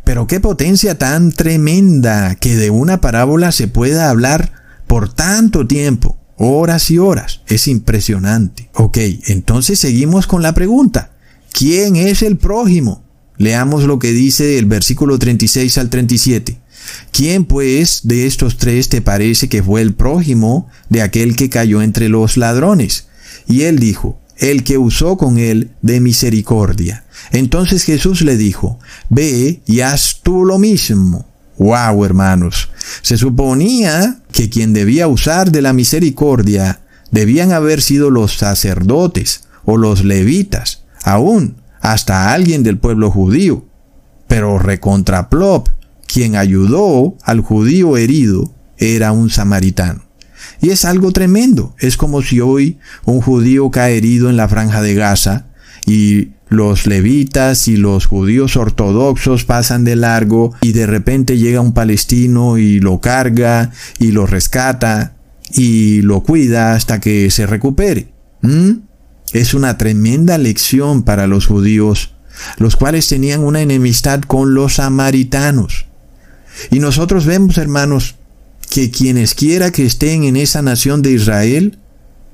[0.07, 4.52] Pero qué potencia tan tremenda que de una parábola se pueda hablar
[4.86, 7.40] por tanto tiempo, horas y horas.
[7.48, 8.70] Es impresionante.
[8.74, 11.11] Ok, entonces seguimos con la pregunta.
[11.50, 13.02] ¿Quién es el prójimo?
[13.36, 16.61] Leamos lo que dice el versículo 36 al 37.
[17.11, 21.82] ¿Quién pues de estos tres te parece que fue el prójimo de aquel que cayó
[21.82, 23.09] entre los ladrones?
[23.48, 27.05] Y él dijo, el que usó con él de misericordia.
[27.32, 28.78] Entonces Jesús le dijo,
[29.09, 31.26] ve y haz tú lo mismo.
[31.59, 32.68] Wow, hermanos.
[33.03, 36.80] Se suponía que quien debía usar de la misericordia
[37.11, 43.64] debían haber sido los sacerdotes o los levitas, aún hasta alguien del pueblo judío.
[44.28, 45.68] Pero recontraplop,
[46.07, 50.05] quien ayudó al judío herido era un samaritano.
[50.61, 51.74] Y es algo tremendo.
[51.78, 55.46] Es como si hoy un judío cae herido en la franja de Gaza
[55.86, 61.74] y los levitas y los judíos ortodoxos pasan de largo y de repente llega un
[61.74, 65.14] palestino y lo carga y lo rescata
[65.52, 68.09] y lo cuida hasta que se recupere.
[68.42, 68.70] ¿Mm?
[69.32, 72.12] Es una tremenda lección para los judíos
[72.59, 75.86] los cuales tenían una enemistad con los samaritanos.
[76.70, 78.16] Y nosotros vemos, hermanos,
[78.70, 81.78] que quienes quiera que estén en esa nación de Israel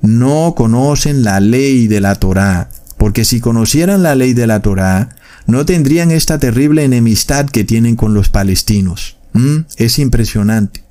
[0.01, 5.15] no conocen la ley de la Torá, porque si conocieran la ley de la Torá,
[5.45, 9.17] no tendrían esta terrible enemistad que tienen con los palestinos.
[9.33, 9.59] ¿Mm?
[9.77, 10.83] Es impresionante.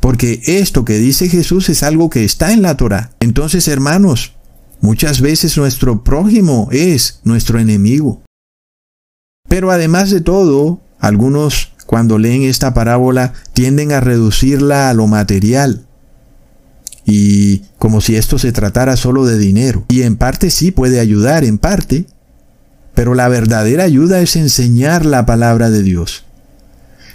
[0.00, 3.10] Porque esto que dice Jesús es algo que está en la Torá.
[3.20, 4.34] Entonces, hermanos,
[4.80, 8.22] muchas veces nuestro prójimo es nuestro enemigo.
[9.48, 15.86] Pero además de todo, algunos cuando leen esta parábola tienden a reducirla a lo material.
[17.06, 19.86] Y como si esto se tratara solo de dinero.
[19.88, 22.04] Y en parte sí puede ayudar, en parte.
[22.94, 26.26] Pero la verdadera ayuda es enseñar la palabra de Dios.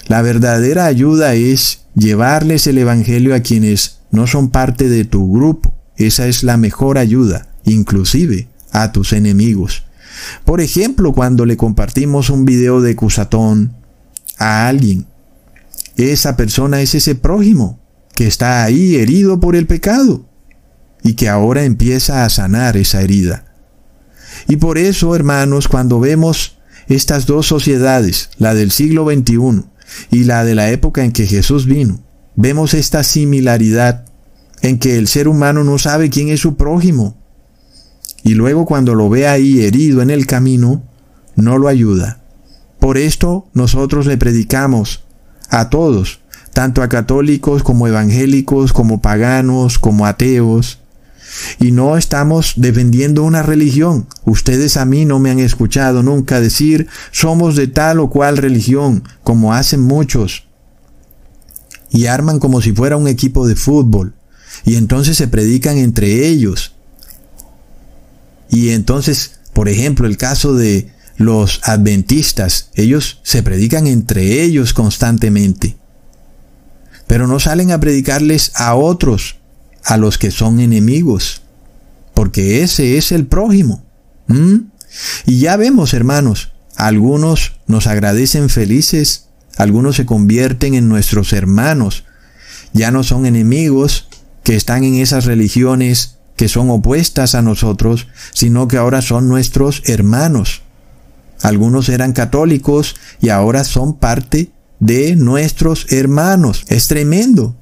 [0.08, 5.72] La verdadera ayuda es llevarles el Evangelio a quienes no son parte de tu grupo.
[5.98, 9.84] Esa es la mejor ayuda, inclusive a tus enemigos.
[10.46, 13.83] Por ejemplo, cuando le compartimos un video de Cusatón
[14.38, 15.08] a alguien,
[15.96, 17.80] esa persona es ese prójimo
[18.16, 20.28] que está ahí herido por el pecado
[21.04, 23.46] y que ahora empieza a sanar esa herida.
[24.48, 26.58] Y por eso, hermanos, cuando vemos
[26.88, 29.66] estas dos sociedades, la del siglo XXI
[30.12, 32.04] y la de la época en que Jesús vino,
[32.36, 34.06] vemos esta similaridad
[34.62, 37.18] en que el ser humano no sabe quién es su prójimo.
[38.24, 40.84] Y luego cuando lo ve ahí herido en el camino,
[41.36, 42.23] no lo ayuda.
[42.84, 45.06] Por esto nosotros le predicamos
[45.48, 46.20] a todos,
[46.52, 50.80] tanto a católicos como evangélicos, como paganos, como ateos,
[51.62, 54.06] y no estamos defendiendo una religión.
[54.26, 59.06] Ustedes a mí no me han escuchado nunca decir somos de tal o cual religión,
[59.24, 60.44] como hacen muchos.
[61.90, 64.14] Y arman como si fuera un equipo de fútbol.
[64.66, 66.74] Y entonces se predican entre ellos.
[68.50, 75.78] Y entonces, por ejemplo, el caso de los adventistas, ellos se predican entre ellos constantemente.
[77.08, 79.38] Pero no salen a predicarles a otros
[79.84, 81.42] a los que son enemigos,
[82.14, 83.84] porque ese es el prójimo.
[85.26, 92.06] Y ya vemos, hermanos, algunos nos agradecen felices, algunos se convierten en nuestros hermanos,
[92.74, 94.08] ya no son enemigos
[94.44, 99.84] que están en esas religiones que son opuestas a nosotros, sino que ahora son nuestros
[99.86, 100.63] hermanos.
[101.42, 106.66] Algunos eran católicos y ahora son parte de nuestros hermanos.
[106.68, 107.56] Es tremendo.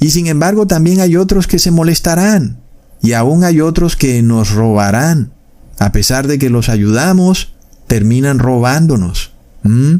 [0.00, 2.58] Y sin embargo también hay otros que se molestarán
[3.02, 5.32] y aún hay otros que nos robarán.
[5.78, 7.52] A pesar de que los ayudamos,
[7.86, 9.32] terminan robándonos.
[9.62, 9.96] ¿Mm?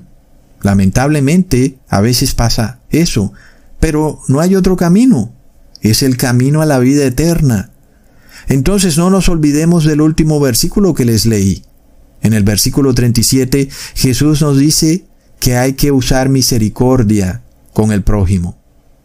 [0.63, 3.33] Lamentablemente, a veces pasa eso,
[3.79, 5.33] pero no hay otro camino.
[5.83, 7.71] Es el camino a la vida eterna.
[8.49, 11.63] Entonces no nos olvidemos del último versículo que les leí.
[12.23, 15.05] En el versículo 37, Jesús nos dice
[15.41, 17.43] que hay que usar misericordia
[17.73, 18.59] con el prójimo.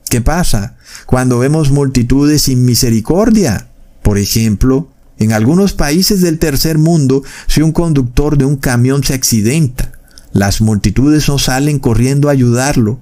[0.10, 3.70] ¿Qué pasa cuando vemos multitudes sin misericordia?
[4.02, 4.90] Por ejemplo,
[5.20, 9.92] en algunos países del tercer mundo, si un conductor de un camión se accidenta,
[10.34, 13.00] las multitudes no salen corriendo a ayudarlo,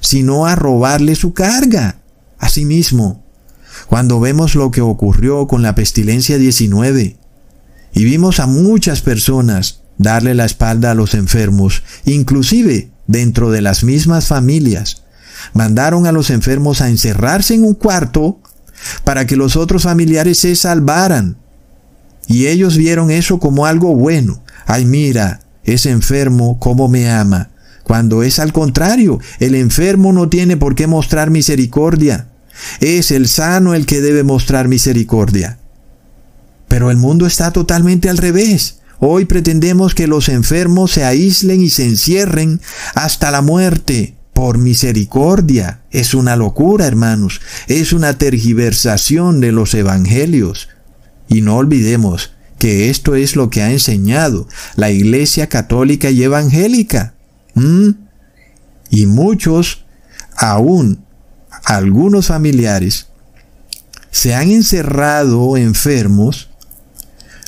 [0.00, 1.98] sino a robarle su carga.
[2.38, 3.24] Asimismo,
[3.88, 7.16] cuando vemos lo que ocurrió con la pestilencia 19
[7.96, 13.84] y vimos a muchas personas darle la espalda a los enfermos, inclusive dentro de las
[13.84, 15.04] mismas familias,
[15.54, 18.38] mandaron a los enfermos a encerrarse en un cuarto
[19.02, 21.38] para que los otros familiares se salvaran.
[22.26, 24.42] Y ellos vieron eso como algo bueno.
[24.66, 27.48] Ay, mira, ese enfermo, cómo me ama.
[27.82, 32.28] Cuando es al contrario, el enfermo no tiene por qué mostrar misericordia.
[32.80, 35.60] Es el sano el que debe mostrar misericordia.
[36.76, 38.80] Pero el mundo está totalmente al revés.
[38.98, 42.60] Hoy pretendemos que los enfermos se aíslen y se encierren
[42.94, 45.80] hasta la muerte por misericordia.
[45.90, 47.40] Es una locura, hermanos.
[47.66, 50.68] Es una tergiversación de los evangelios.
[51.28, 57.14] Y no olvidemos que esto es lo que ha enseñado la Iglesia católica y evangélica.
[57.54, 57.92] ¿Mm?
[58.90, 59.86] Y muchos,
[60.36, 61.06] aún
[61.64, 63.06] algunos familiares,
[64.10, 66.50] se han encerrado enfermos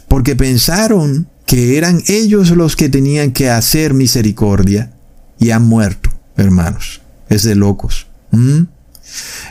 [0.09, 4.93] porque pensaron que eran ellos los que tenían que hacer misericordia
[5.39, 7.03] y han muerto hermanos.
[7.29, 8.07] Es de locos.
[8.31, 8.63] ¿Mm?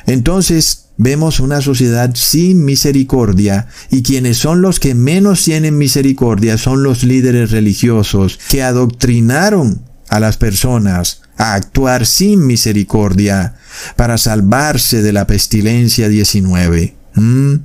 [0.08, 6.82] Entonces vemos una sociedad sin misericordia y quienes son los que menos tienen misericordia son
[6.82, 13.56] los líderes religiosos que adoctrinaron a las personas a actuar sin misericordia
[13.96, 16.96] para salvarse de la pestilencia 19.
[17.14, 17.56] ¿Mm?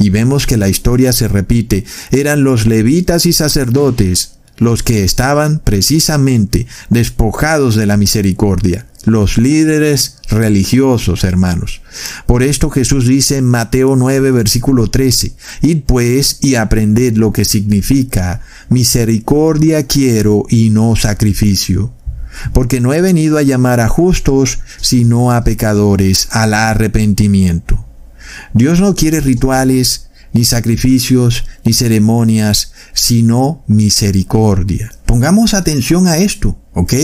[0.00, 5.58] Y vemos que la historia se repite, eran los levitas y sacerdotes los que estaban
[5.58, 11.82] precisamente despojados de la misericordia, los líderes religiosos, hermanos.
[12.26, 15.32] Por esto Jesús dice en Mateo 9, versículo 13,
[15.62, 21.92] Id pues y aprended lo que significa misericordia quiero y no sacrificio.
[22.54, 27.89] Porque no he venido a llamar a justos, sino a pecadores al arrepentimiento.
[28.54, 34.92] Dios no quiere rituales, ni sacrificios, ni ceremonias, sino misericordia.
[35.06, 36.94] Pongamos atención a esto, ¿ok?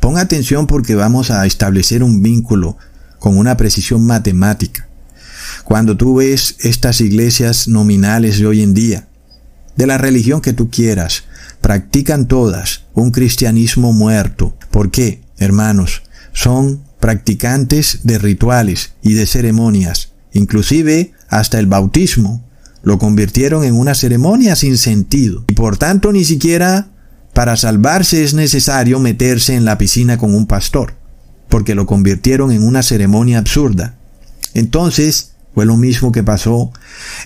[0.00, 2.76] Ponga atención porque vamos a establecer un vínculo
[3.18, 4.88] con una precisión matemática.
[5.64, 9.08] Cuando tú ves estas iglesias nominales de hoy en día,
[9.76, 11.24] de la religión que tú quieras,
[11.60, 14.56] practican todas un cristianismo muerto.
[14.70, 16.02] ¿Por qué, hermanos?
[16.32, 22.44] Son practicantes de rituales y de ceremonias, inclusive hasta el bautismo
[22.82, 25.44] lo convirtieron en una ceremonia sin sentido.
[25.48, 26.88] Y por tanto ni siquiera
[27.32, 30.94] para salvarse es necesario meterse en la piscina con un pastor,
[31.48, 33.96] porque lo convirtieron en una ceremonia absurda.
[34.54, 36.72] Entonces, fue lo mismo que pasó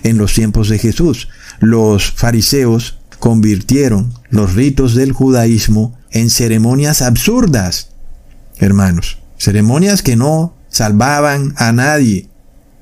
[0.03, 1.29] en los tiempos de Jesús.
[1.59, 7.89] Los fariseos convirtieron los ritos del judaísmo en ceremonias absurdas,
[8.57, 12.29] hermanos, ceremonias que no salvaban a nadie.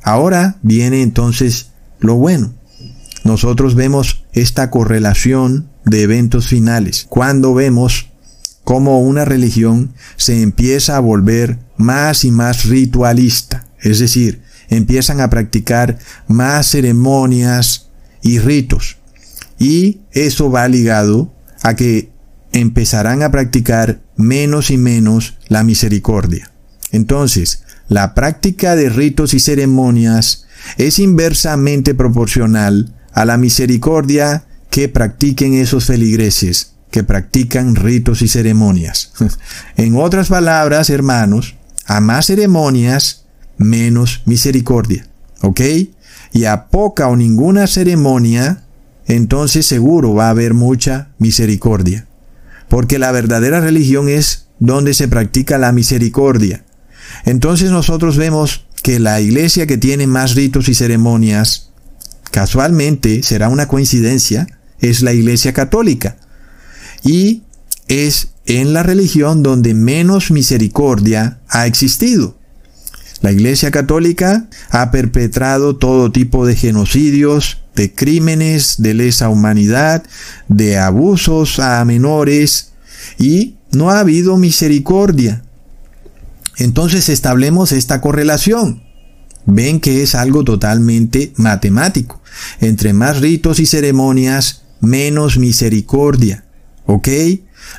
[0.05, 2.53] Ahora viene entonces lo bueno
[3.25, 7.07] nosotros vemos esta correlación de eventos finales.
[7.09, 8.11] Cuando vemos
[8.63, 15.29] cómo una religión se empieza a volver más y más ritualista, es decir, empiezan a
[15.31, 15.97] practicar
[16.27, 17.89] más ceremonias
[18.21, 18.97] y ritos.
[19.57, 21.33] Y eso va ligado
[21.63, 22.11] a que
[22.51, 26.51] empezarán a practicar menos y menos la misericordia.
[26.91, 30.45] Entonces, la práctica de ritos y ceremonias
[30.77, 39.13] es inversamente proporcional a la misericordia que practiquen esos feligreses, que practican ritos y ceremonias.
[39.77, 41.55] en otras palabras, hermanos,
[41.85, 43.25] a más ceremonias,
[43.57, 45.07] menos misericordia.
[45.41, 45.61] ¿Ok?
[46.33, 48.63] Y a poca o ninguna ceremonia,
[49.05, 52.07] entonces seguro va a haber mucha misericordia.
[52.67, 56.64] Porque la verdadera religión es donde se practica la misericordia.
[57.25, 61.71] Entonces nosotros vemos que la iglesia que tiene más ritos y ceremonias
[62.35, 64.45] casualmente será una coincidencia,
[64.79, 66.17] es la Iglesia Católica.
[67.01, 67.43] Y
[67.87, 72.37] es en la religión donde menos misericordia ha existido.
[73.21, 80.03] La Iglesia Católica ha perpetrado todo tipo de genocidios, de crímenes de lesa humanidad,
[80.49, 82.73] de abusos a menores
[83.17, 85.44] y no ha habido misericordia.
[86.57, 88.83] Entonces establemos esta correlación.
[89.45, 92.21] Ven que es algo totalmente matemático.
[92.59, 96.45] Entre más ritos y ceremonias, menos misericordia.
[96.85, 97.07] ¿Ok?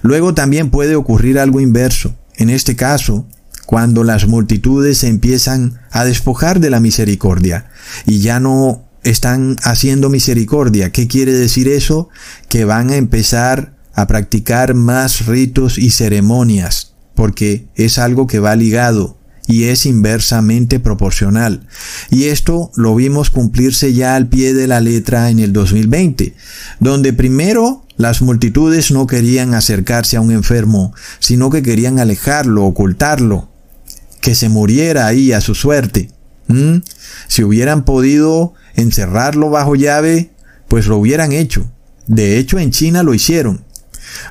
[0.03, 2.15] Luego también puede ocurrir algo inverso.
[2.37, 3.27] En este caso,
[3.67, 7.67] cuando las multitudes se empiezan a despojar de la misericordia
[8.07, 10.91] y ya no están haciendo misericordia.
[10.91, 12.09] ¿Qué quiere decir eso?
[12.49, 18.55] Que van a empezar a practicar más ritos y ceremonias, porque es algo que va
[18.55, 19.17] ligado
[19.49, 21.67] y es inversamente proporcional.
[22.11, 26.35] Y esto lo vimos cumplirse ya al pie de la letra en el 2020,
[26.79, 33.49] donde primero las multitudes no querían acercarse a un enfermo, sino que querían alejarlo, ocultarlo,
[34.21, 36.11] que se muriera ahí a su suerte.
[36.49, 36.79] ¿Mm?
[37.27, 40.31] Si hubieran podido encerrarlo bajo llave,
[40.69, 41.71] pues lo hubieran hecho.
[42.07, 43.65] De hecho, en China lo hicieron.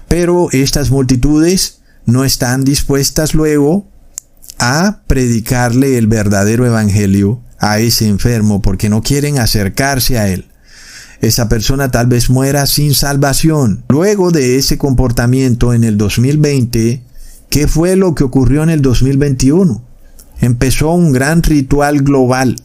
[0.08, 3.88] Pero estas multitudes no están dispuestas luego
[4.60, 10.46] a predicarle el verdadero evangelio a ese enfermo porque no quieren acercarse a él.
[11.22, 13.84] Esa persona tal vez muera sin salvación.
[13.90, 17.02] Luego de ese comportamiento en el 2020,
[17.50, 19.82] ¿qué fue lo que ocurrió en el 2021?
[20.42, 22.58] Empezó un gran ritual global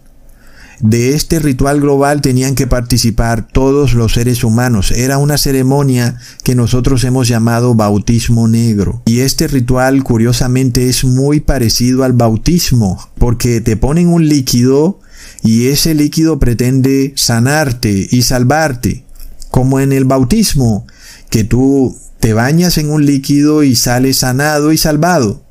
[0.81, 4.91] de este ritual global tenían que participar todos los seres humanos.
[4.91, 9.03] Era una ceremonia que nosotros hemos llamado bautismo negro.
[9.07, 15.01] Y este ritual curiosamente es muy parecido al bautismo, porque te ponen un líquido
[15.43, 19.05] y ese líquido pretende sanarte y salvarte,
[19.51, 20.87] como en el bautismo,
[21.29, 25.43] que tú te bañas en un líquido y sales sanado y salvado.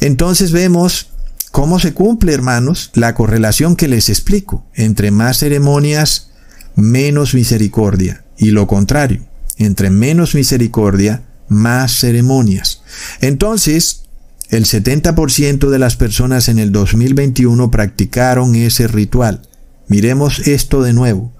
[0.00, 1.11] Entonces vemos
[1.52, 4.64] ¿Cómo se cumple, hermanos, la correlación que les explico?
[4.74, 6.30] Entre más ceremonias,
[6.76, 8.24] menos misericordia.
[8.38, 9.22] Y lo contrario,
[9.58, 12.80] entre menos misericordia, más ceremonias.
[13.20, 14.04] Entonces,
[14.48, 19.42] el 70% de las personas en el 2021 practicaron ese ritual.
[19.88, 21.34] Miremos esto de nuevo.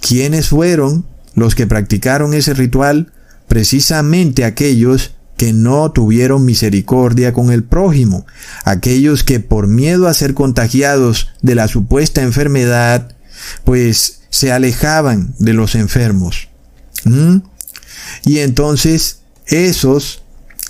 [0.00, 1.04] ¿Quiénes fueron
[1.34, 3.12] los que practicaron ese ritual?
[3.48, 8.26] Precisamente aquellos que no tuvieron misericordia con el prójimo,
[8.64, 13.16] aquellos que por miedo a ser contagiados de la supuesta enfermedad,
[13.64, 16.48] pues se alejaban de los enfermos.
[17.04, 17.38] ¿Mm?
[18.26, 20.22] Y entonces esos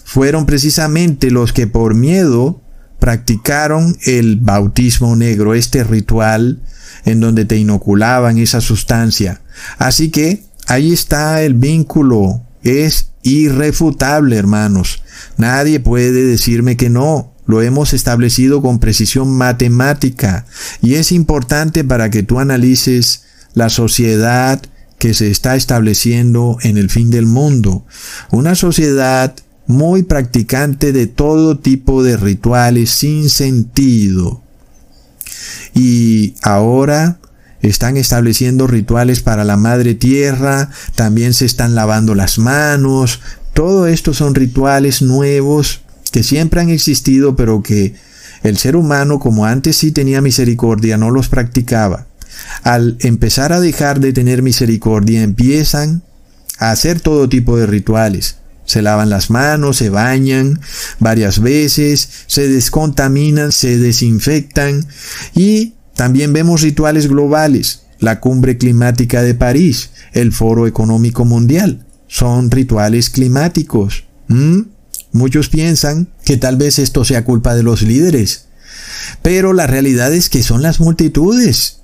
[0.04, 2.60] fueron precisamente los que por miedo
[2.98, 6.60] practicaron el bautismo negro, este ritual
[7.04, 9.40] en donde te inoculaban esa sustancia.
[9.78, 15.02] Así que ahí está el vínculo, es irrefutable, hermanos.
[15.36, 17.32] Nadie puede decirme que no.
[17.46, 20.44] Lo hemos establecido con precisión matemática
[20.82, 23.22] y es importante para que tú analices
[23.54, 24.60] la sociedad
[24.98, 27.86] que se está estableciendo en el fin del mundo.
[28.30, 29.34] Una sociedad
[29.66, 34.42] muy practicante de todo tipo de rituales sin sentido.
[35.74, 37.18] Y ahora
[37.62, 43.20] están estableciendo rituales para la madre tierra, también se están lavando las manos,
[43.54, 45.80] todo esto son rituales nuevos
[46.12, 47.94] que siempre han existido, pero que
[48.42, 52.06] el ser humano, como antes sí tenía misericordia, no los practicaba.
[52.62, 56.02] Al empezar a dejar de tener misericordia, empiezan
[56.58, 58.36] a hacer todo tipo de rituales.
[58.64, 60.60] Se lavan las manos, se bañan
[60.98, 64.86] varias veces, se descontaminan, se desinfectan
[65.34, 71.84] y también vemos rituales globales, la cumbre climática de París, el Foro Económico Mundial.
[72.06, 74.04] Son rituales climáticos.
[75.10, 78.44] Muchos piensan que tal vez esto sea culpa de los líderes.
[79.22, 81.80] Pero la realidad es que son las multitudes.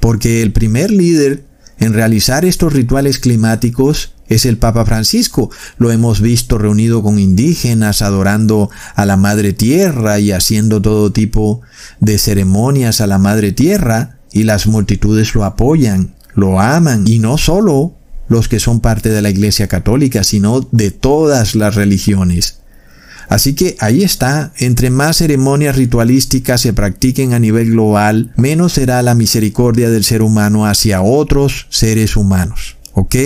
[0.00, 1.44] Porque el primer líder
[1.78, 5.50] en realizar estos rituales climáticos es el Papa Francisco.
[5.76, 11.60] Lo hemos visto reunido con indígenas, adorando a la Madre Tierra y haciendo todo tipo
[11.98, 17.36] de ceremonias a la Madre Tierra, y las multitudes lo apoyan, lo aman, y no
[17.36, 17.96] solo
[18.28, 22.60] los que son parte de la Iglesia Católica, sino de todas las religiones.
[23.28, 29.02] Así que ahí está, entre más ceremonias ritualísticas se practiquen a nivel global, menos será
[29.02, 32.76] la misericordia del ser humano hacia otros seres humanos.
[32.94, 33.16] ¿Ok?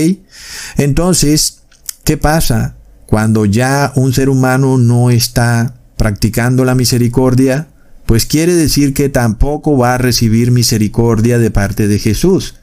[0.77, 1.63] Entonces,
[2.05, 7.69] ¿qué pasa cuando ya un ser humano no está practicando la misericordia?
[8.07, 12.57] Pues quiere decir que tampoco va a recibir misericordia de parte de Jesús.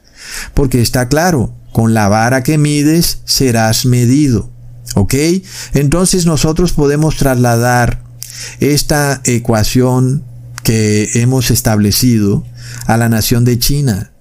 [0.54, 4.50] Porque está claro, con la vara que mides serás medido.
[4.94, 5.14] ¿Ok?
[5.74, 8.02] Entonces nosotros podemos trasladar
[8.60, 10.24] esta ecuación
[10.62, 12.44] que hemos establecido
[12.86, 14.11] a la nación de China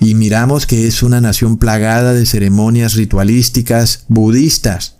[0.00, 4.96] y miramos que es una nación plagada de ceremonias ritualísticas budistas.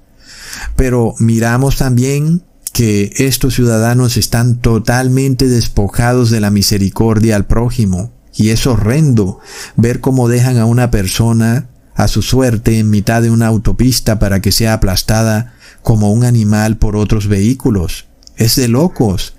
[0.77, 2.43] Pero miramos también
[2.73, 8.13] que estos ciudadanos están totalmente despojados de la misericordia al prójimo.
[8.35, 9.41] Y es horrendo
[9.77, 14.41] ver cómo dejan a una persona a su suerte en mitad de una autopista para
[14.41, 18.07] que sea aplastada como un animal por otros vehículos.
[18.37, 19.35] Es de locos.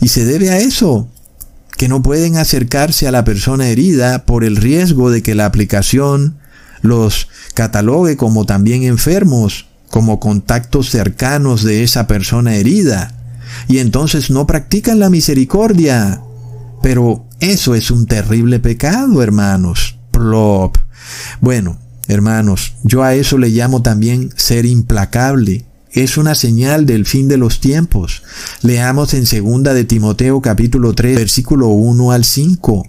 [0.00, 1.08] Y se debe a eso,
[1.76, 6.38] que no pueden acercarse a la persona herida por el riesgo de que la aplicación
[6.82, 13.14] los catalogue como también enfermos, como contactos cercanos de esa persona herida,
[13.68, 16.20] y entonces no practican la misericordia.
[16.82, 19.96] Pero eso es un terrible pecado, hermanos.
[20.10, 20.76] Plop.
[21.40, 25.64] Bueno, hermanos, yo a eso le llamo también ser implacable
[25.94, 28.22] es una señal del fin de los tiempos.
[28.62, 32.88] Leamos en segunda de Timoteo capítulo 3 versículo 1 al 5.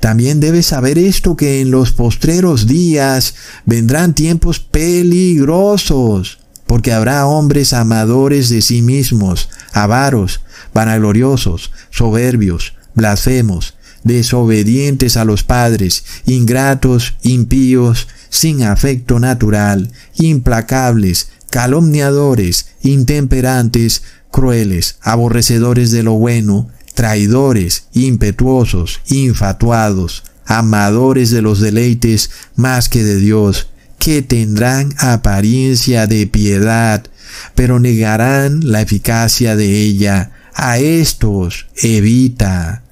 [0.00, 3.34] También debes saber esto que en los postreros días
[3.66, 10.40] vendrán tiempos peligrosos, porque habrá hombres amadores de sí mismos, avaros,
[10.72, 24.02] vanagloriosos, soberbios, blasfemos, desobedientes a los padres, ingratos, impíos, sin afecto natural, implacables, calumniadores, intemperantes,
[24.30, 33.16] crueles, aborrecedores de lo bueno, traidores, impetuosos, infatuados, amadores de los deleites más que de
[33.16, 37.06] Dios, que tendrán apariencia de piedad,
[37.54, 40.32] pero negarán la eficacia de ella.
[40.52, 42.82] A estos evita.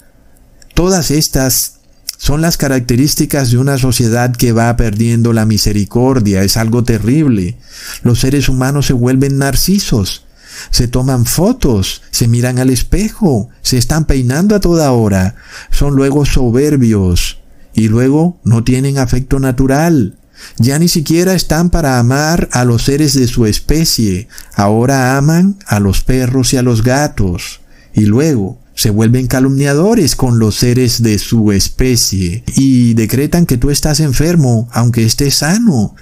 [0.73, 1.74] Todas estas
[2.17, 6.43] son las características de una sociedad que va perdiendo la misericordia.
[6.43, 7.59] Es algo terrible.
[8.03, 10.25] Los seres humanos se vuelven narcisos.
[10.71, 15.35] Se toman fotos, se miran al espejo, se están peinando a toda hora.
[15.71, 17.39] Son luego soberbios
[17.75, 20.17] y luego no tienen afecto natural.
[20.59, 24.29] Ya ni siquiera están para amar a los seres de su especie.
[24.55, 27.61] Ahora aman a los perros y a los gatos.
[27.95, 33.71] Y luego se vuelven calumniadores con los seres de su especie y decretan que tú
[33.71, 35.95] estás enfermo aunque estés sano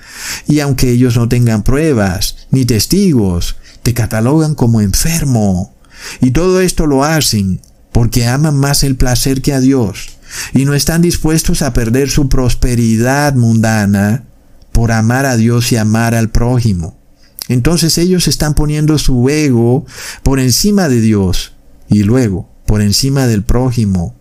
[0.48, 5.74] y aunque ellos no tengan pruebas ni testigos, te catalogan como enfermo.
[6.20, 7.60] Y todo esto lo hacen
[7.92, 10.08] porque aman más el placer que a Dios
[10.54, 14.24] y no están dispuestos a perder su prosperidad mundana
[14.72, 16.98] por amar a Dios y amar al prójimo.
[17.48, 19.84] Entonces ellos están poniendo su ego
[20.22, 21.52] por encima de Dios
[21.92, 24.14] y luego por encima del prójimo.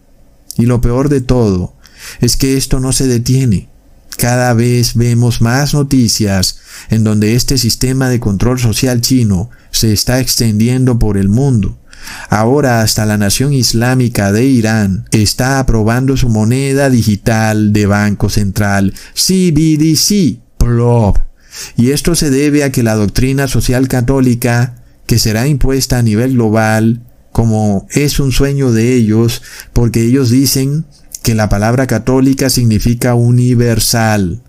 [0.58, 1.74] Y lo peor de todo
[2.20, 3.70] es que esto no se detiene.
[4.18, 6.60] Cada vez vemos más noticias
[6.90, 11.78] en donde este sistema de control social chino se está extendiendo por el mundo.
[12.30, 18.94] Ahora hasta la nación islámica de Irán está aprobando su moneda digital de banco central
[19.14, 21.18] CBDC, PLOP.
[21.78, 26.34] Y esto se debe a que la doctrina social católica, que será impuesta a nivel
[26.34, 27.02] global,
[27.32, 29.42] como es un sueño de ellos,
[29.74, 30.86] porque ellos dicen
[31.24, 34.42] que la palabra católica significa universal.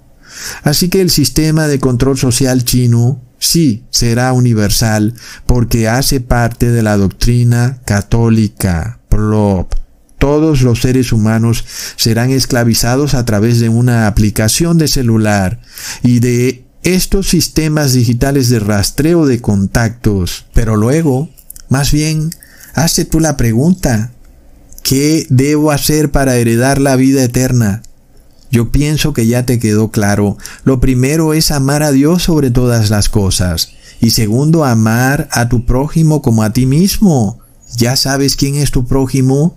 [0.63, 5.15] Así que el sistema de control social chino sí será universal
[5.47, 9.01] porque hace parte de la doctrina católica.
[9.09, 9.75] Plop.
[10.19, 11.65] Todos los seres humanos
[11.97, 15.61] serán esclavizados a través de una aplicación de celular
[16.03, 20.47] y de estos sistemas digitales de rastreo de contactos.
[20.55, 21.29] Pero luego,
[21.69, 22.31] más bien,
[22.75, 24.13] hazte tú la pregunta,
[24.83, 27.83] ¿qué debo hacer para heredar la vida eterna?
[28.51, 30.37] Yo pienso que ya te quedó claro.
[30.65, 33.71] Lo primero es amar a Dios sobre todas las cosas.
[34.01, 37.41] Y segundo, amar a tu prójimo como a ti mismo.
[37.77, 39.57] Ya sabes quién es tu prójimo.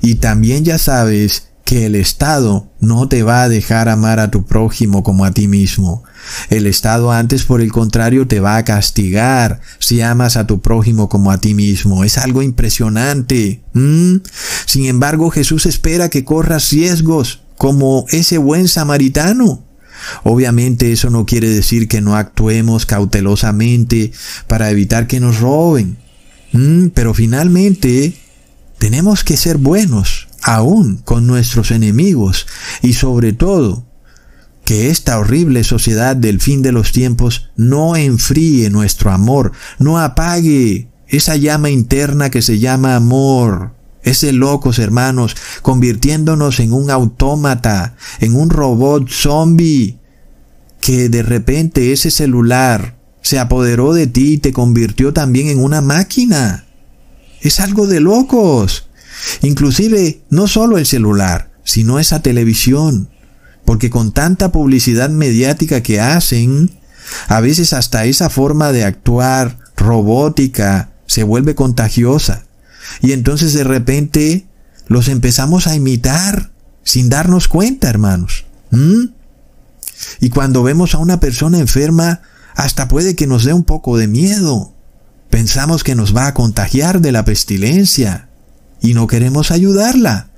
[0.00, 4.46] Y también ya sabes que el Estado no te va a dejar amar a tu
[4.46, 6.04] prójimo como a ti mismo.
[6.48, 11.08] El Estado antes, por el contrario, te va a castigar si amas a tu prójimo
[11.08, 12.04] como a ti mismo.
[12.04, 13.64] Es algo impresionante.
[13.74, 19.64] Sin embargo, Jesús espera que corras riesgos como ese buen samaritano.
[20.22, 24.12] Obviamente eso no quiere decir que no actuemos cautelosamente
[24.46, 25.96] para evitar que nos roben.
[26.94, 28.14] Pero finalmente
[28.78, 32.46] tenemos que ser buenos, aún con nuestros enemigos,
[32.82, 33.84] y sobre todo,
[34.64, 40.88] que esta horrible sociedad del fin de los tiempos no enfríe nuestro amor, no apague
[41.08, 43.76] esa llama interna que se llama amor
[44.06, 49.98] es de locos, hermanos, convirtiéndonos en un autómata, en un robot zombie,
[50.80, 55.80] que de repente ese celular se apoderó de ti y te convirtió también en una
[55.80, 56.66] máquina.
[57.40, 58.86] Es algo de locos.
[59.42, 63.08] Inclusive, no solo el celular, sino esa televisión.
[63.64, 66.70] Porque con tanta publicidad mediática que hacen,
[67.28, 72.44] a veces hasta esa forma de actuar robótica se vuelve contagiosa.
[73.02, 74.46] Y entonces de repente
[74.86, 76.50] los empezamos a imitar
[76.84, 78.46] sin darnos cuenta, hermanos.
[78.70, 79.06] ¿Mm?
[80.20, 82.22] Y cuando vemos a una persona enferma,
[82.54, 84.72] hasta puede que nos dé un poco de miedo.
[85.30, 88.28] Pensamos que nos va a contagiar de la pestilencia
[88.80, 90.30] y no queremos ayudarla.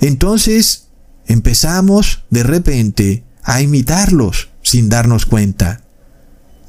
[0.00, 0.88] Entonces
[1.26, 5.82] empezamos de repente a imitarlos sin darnos cuenta.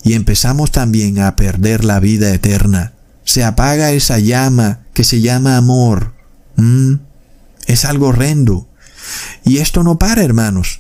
[0.03, 2.93] Y empezamos también a perder la vida eterna
[3.27, 6.13] se apaga esa llama que se llama amor.
[6.55, 6.93] Mm,
[7.65, 8.69] es algo horrendo.
[9.43, 10.79] Y esto no para, hermanos.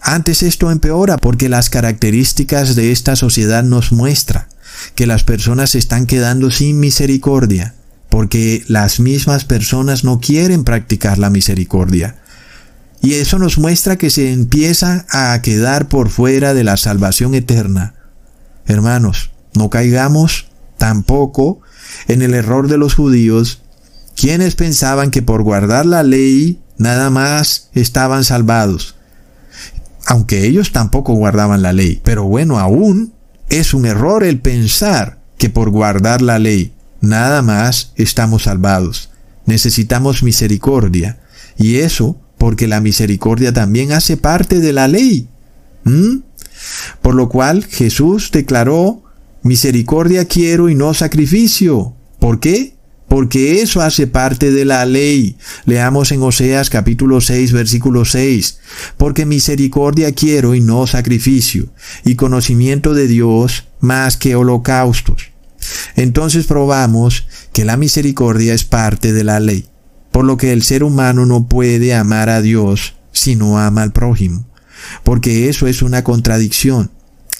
[0.00, 4.48] Antes esto empeora porque las características de esta sociedad nos muestra
[4.94, 7.74] que las personas se están quedando sin misericordia,
[8.10, 12.16] porque las mismas personas no quieren practicar la misericordia.
[13.00, 17.94] Y eso nos muestra que se empieza a quedar por fuera de la salvación eterna.
[18.66, 21.60] Hermanos, no caigamos tampoco
[22.08, 23.62] en el error de los judíos,
[24.16, 28.96] quienes pensaban que por guardar la ley nada más estaban salvados.
[30.06, 32.00] Aunque ellos tampoco guardaban la ley.
[32.04, 33.12] Pero bueno, aún
[33.48, 39.10] es un error el pensar que por guardar la ley nada más estamos salvados.
[39.46, 41.20] Necesitamos misericordia.
[41.58, 45.28] Y eso porque la misericordia también hace parte de la ley.
[45.84, 46.18] ¿Mm?
[47.02, 49.02] Por lo cual Jesús declaró
[49.42, 51.94] Misericordia quiero y no sacrificio.
[52.18, 52.74] ¿Por qué?
[53.08, 55.36] Porque eso hace parte de la ley.
[55.64, 58.58] Leamos en Oseas capítulo 6 versículo 6.
[58.98, 61.72] Porque misericordia quiero y no sacrificio,
[62.04, 65.30] y conocimiento de Dios más que holocaustos.
[65.96, 69.66] Entonces probamos que la misericordia es parte de la ley,
[70.10, 73.92] por lo que el ser humano no puede amar a Dios si no ama al
[73.92, 74.46] prójimo,
[75.04, 76.90] porque eso es una contradicción.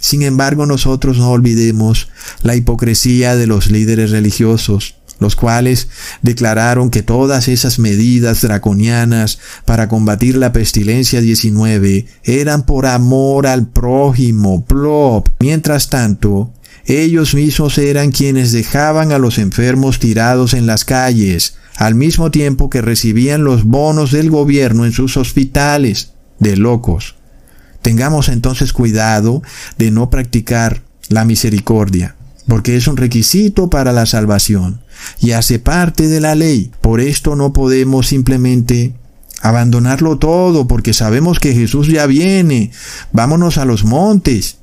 [0.00, 2.08] Sin embargo, nosotros no olvidemos
[2.42, 5.88] la hipocresía de los líderes religiosos, los cuales
[6.22, 13.68] declararon que todas esas medidas draconianas para combatir la pestilencia 19 eran por amor al
[13.68, 15.28] prójimo, plop.
[15.40, 16.54] Mientras tanto,
[16.90, 22.68] ellos mismos eran quienes dejaban a los enfermos tirados en las calles, al mismo tiempo
[22.68, 27.14] que recibían los bonos del gobierno en sus hospitales, de locos.
[27.80, 29.42] Tengamos entonces cuidado
[29.78, 32.16] de no practicar la misericordia,
[32.48, 34.80] porque es un requisito para la salvación
[35.20, 36.72] y hace parte de la ley.
[36.80, 38.94] Por esto no podemos simplemente
[39.42, 42.72] abandonarlo todo, porque sabemos que Jesús ya viene.
[43.12, 44.59] Vámonos a los montes,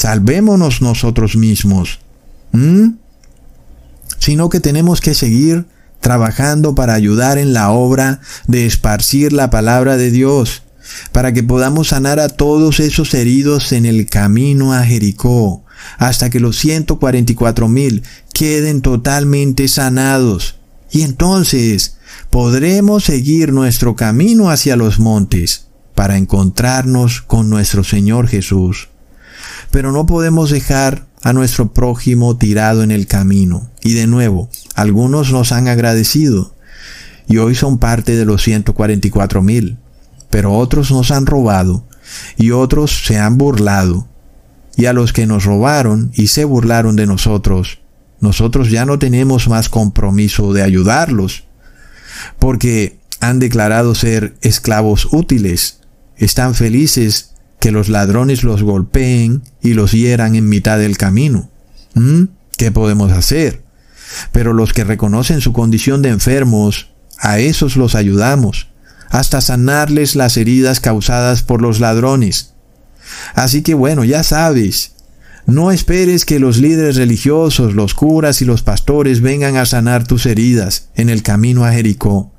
[0.00, 1.98] salvémonos nosotros mismos.
[4.18, 5.66] Sino que tenemos que seguir
[6.00, 10.62] trabajando para ayudar en la obra de esparcir la palabra de Dios
[11.12, 15.64] para que podamos sanar a todos esos heridos en el camino a Jericó,
[15.98, 20.56] hasta que los 144 mil queden totalmente sanados.
[20.90, 21.98] Y entonces
[22.30, 28.88] podremos seguir nuestro camino hacia los montes para encontrarnos con nuestro Señor Jesús.
[29.70, 33.70] Pero no podemos dejar a nuestro prójimo tirado en el camino.
[33.82, 36.54] Y de nuevo, algunos nos han agradecido
[37.28, 39.78] y hoy son parte de los 144 mil
[40.30, 41.84] pero otros nos han robado
[42.36, 44.08] y otros se han burlado.
[44.76, 47.80] Y a los que nos robaron y se burlaron de nosotros,
[48.20, 51.44] nosotros ya no tenemos más compromiso de ayudarlos,
[52.38, 55.80] porque han declarado ser esclavos útiles,
[56.16, 57.29] están felices
[57.60, 61.50] que los ladrones los golpeen y los hieran en mitad del camino.
[61.94, 62.24] ¿Mm?
[62.56, 63.62] ¿Qué podemos hacer?
[64.32, 68.70] Pero los que reconocen su condición de enfermos, a esos los ayudamos
[69.10, 72.54] hasta sanarles las heridas causadas por los ladrones.
[73.34, 74.92] Así que bueno, ya sabes,
[75.46, 80.26] no esperes que los líderes religiosos, los curas y los pastores vengan a sanar tus
[80.26, 82.32] heridas en el camino a Jericó.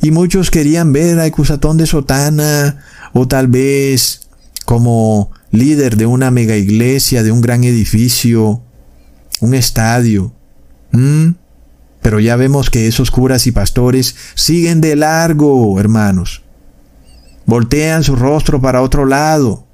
[0.00, 4.28] Y muchos querían ver a Ecusatón de Sotana, o tal vez
[4.70, 8.62] como líder de una mega iglesia, de un gran edificio,
[9.40, 10.32] un estadio.
[10.92, 11.30] ¿Mm?
[12.00, 16.42] Pero ya vemos que esos curas y pastores siguen de largo, hermanos.
[17.46, 19.66] Voltean su rostro para otro lado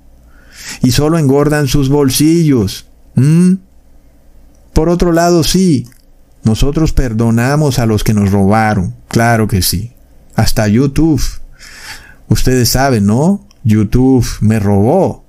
[0.80, 2.86] y solo engordan sus bolsillos.
[3.16, 3.56] ¿Mm?
[4.72, 5.86] Por otro lado, sí,
[6.42, 9.92] nosotros perdonamos a los que nos robaron, claro que sí.
[10.36, 11.22] Hasta YouTube.
[12.28, 13.45] Ustedes saben, ¿no?
[13.66, 15.24] YouTube me robó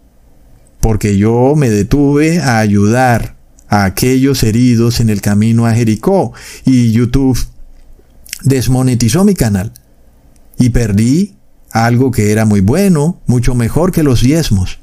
[0.79, 3.35] porque yo me detuve a ayudar
[3.67, 6.33] a aquellos heridos en el camino a Jericó
[6.63, 7.37] y YouTube
[8.43, 9.73] desmonetizó mi canal
[10.59, 11.35] y perdí
[11.71, 14.79] algo que era muy bueno, mucho mejor que los diezmos.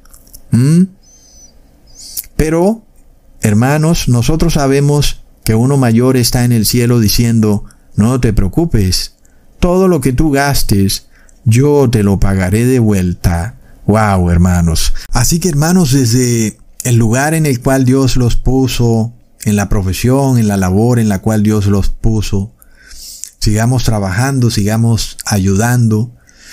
[2.36, 2.82] Pero,
[3.40, 9.14] hermanos, nosotros sabemos que uno mayor está en el cielo diciendo, no te preocupes,
[9.60, 11.06] todo lo que tú gastes,
[11.44, 13.56] yo te lo pagaré de vuelta.
[13.86, 14.94] Wow, hermanos.
[15.12, 19.12] Así que, hermanos, desde el lugar en el cual Dios los puso,
[19.44, 22.52] en la profesión, en la labor en la cual Dios los puso.
[23.38, 26.12] Sigamos trabajando, sigamos ayudando,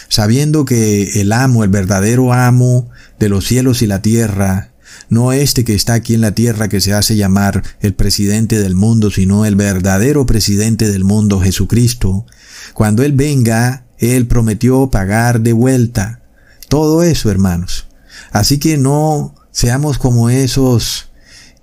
[0.09, 2.89] sabiendo que el amo, el verdadero amo
[3.19, 4.71] de los cielos y la tierra,
[5.09, 8.75] no este que está aquí en la tierra que se hace llamar el presidente del
[8.75, 12.25] mundo, sino el verdadero presidente del mundo, Jesucristo.
[12.73, 16.21] Cuando Él venga, Él prometió pagar de vuelta.
[16.67, 17.87] Todo eso, hermanos.
[18.33, 21.09] Así que no Seamos como esos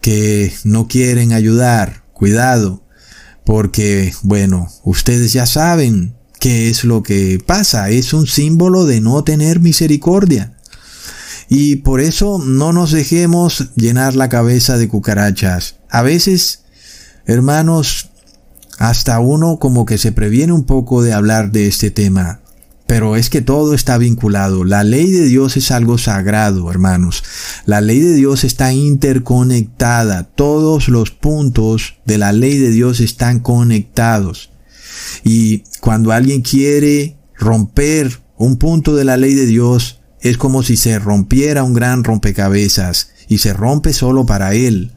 [0.01, 2.05] que no quieren ayudar.
[2.13, 2.83] Cuidado,
[3.45, 7.89] porque, bueno, ustedes ya saben qué es lo que pasa.
[7.89, 10.55] Es un símbolo de no tener misericordia.
[11.49, 15.77] Y por eso no nos dejemos llenar la cabeza de cucarachas.
[15.89, 16.65] A veces,
[17.25, 18.08] hermanos,
[18.79, 22.41] hasta uno como que se previene un poco de hablar de este tema.
[22.87, 24.65] Pero es que todo está vinculado.
[24.65, 27.23] La ley de Dios es algo sagrado, hermanos.
[27.67, 30.23] La ley de Dios está interconectada.
[30.23, 34.51] Todos los puntos de la ley de Dios están conectados.
[35.23, 40.77] Y cuando alguien quiere romper un punto de la ley de Dios, es como si
[40.77, 44.93] se rompiera un gran rompecabezas y se rompe solo para él,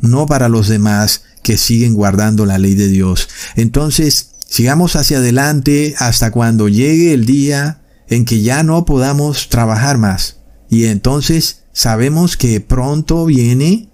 [0.00, 3.28] no para los demás que siguen guardando la ley de Dios.
[3.56, 9.96] Entonces, Sigamos hacia adelante hasta cuando llegue el día en que ya no podamos trabajar
[9.96, 10.38] más.
[10.68, 13.90] Y entonces sabemos que pronto viene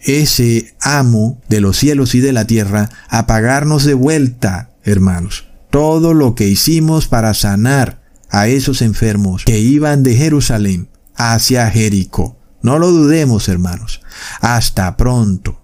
[0.00, 6.14] ese amo de los cielos y de la tierra a pagarnos de vuelta, hermanos, todo
[6.14, 12.38] lo que hicimos para sanar a esos enfermos que iban de Jerusalén hacia Jericó.
[12.62, 14.00] No lo dudemos, hermanos.
[14.40, 15.60] Hasta pronto.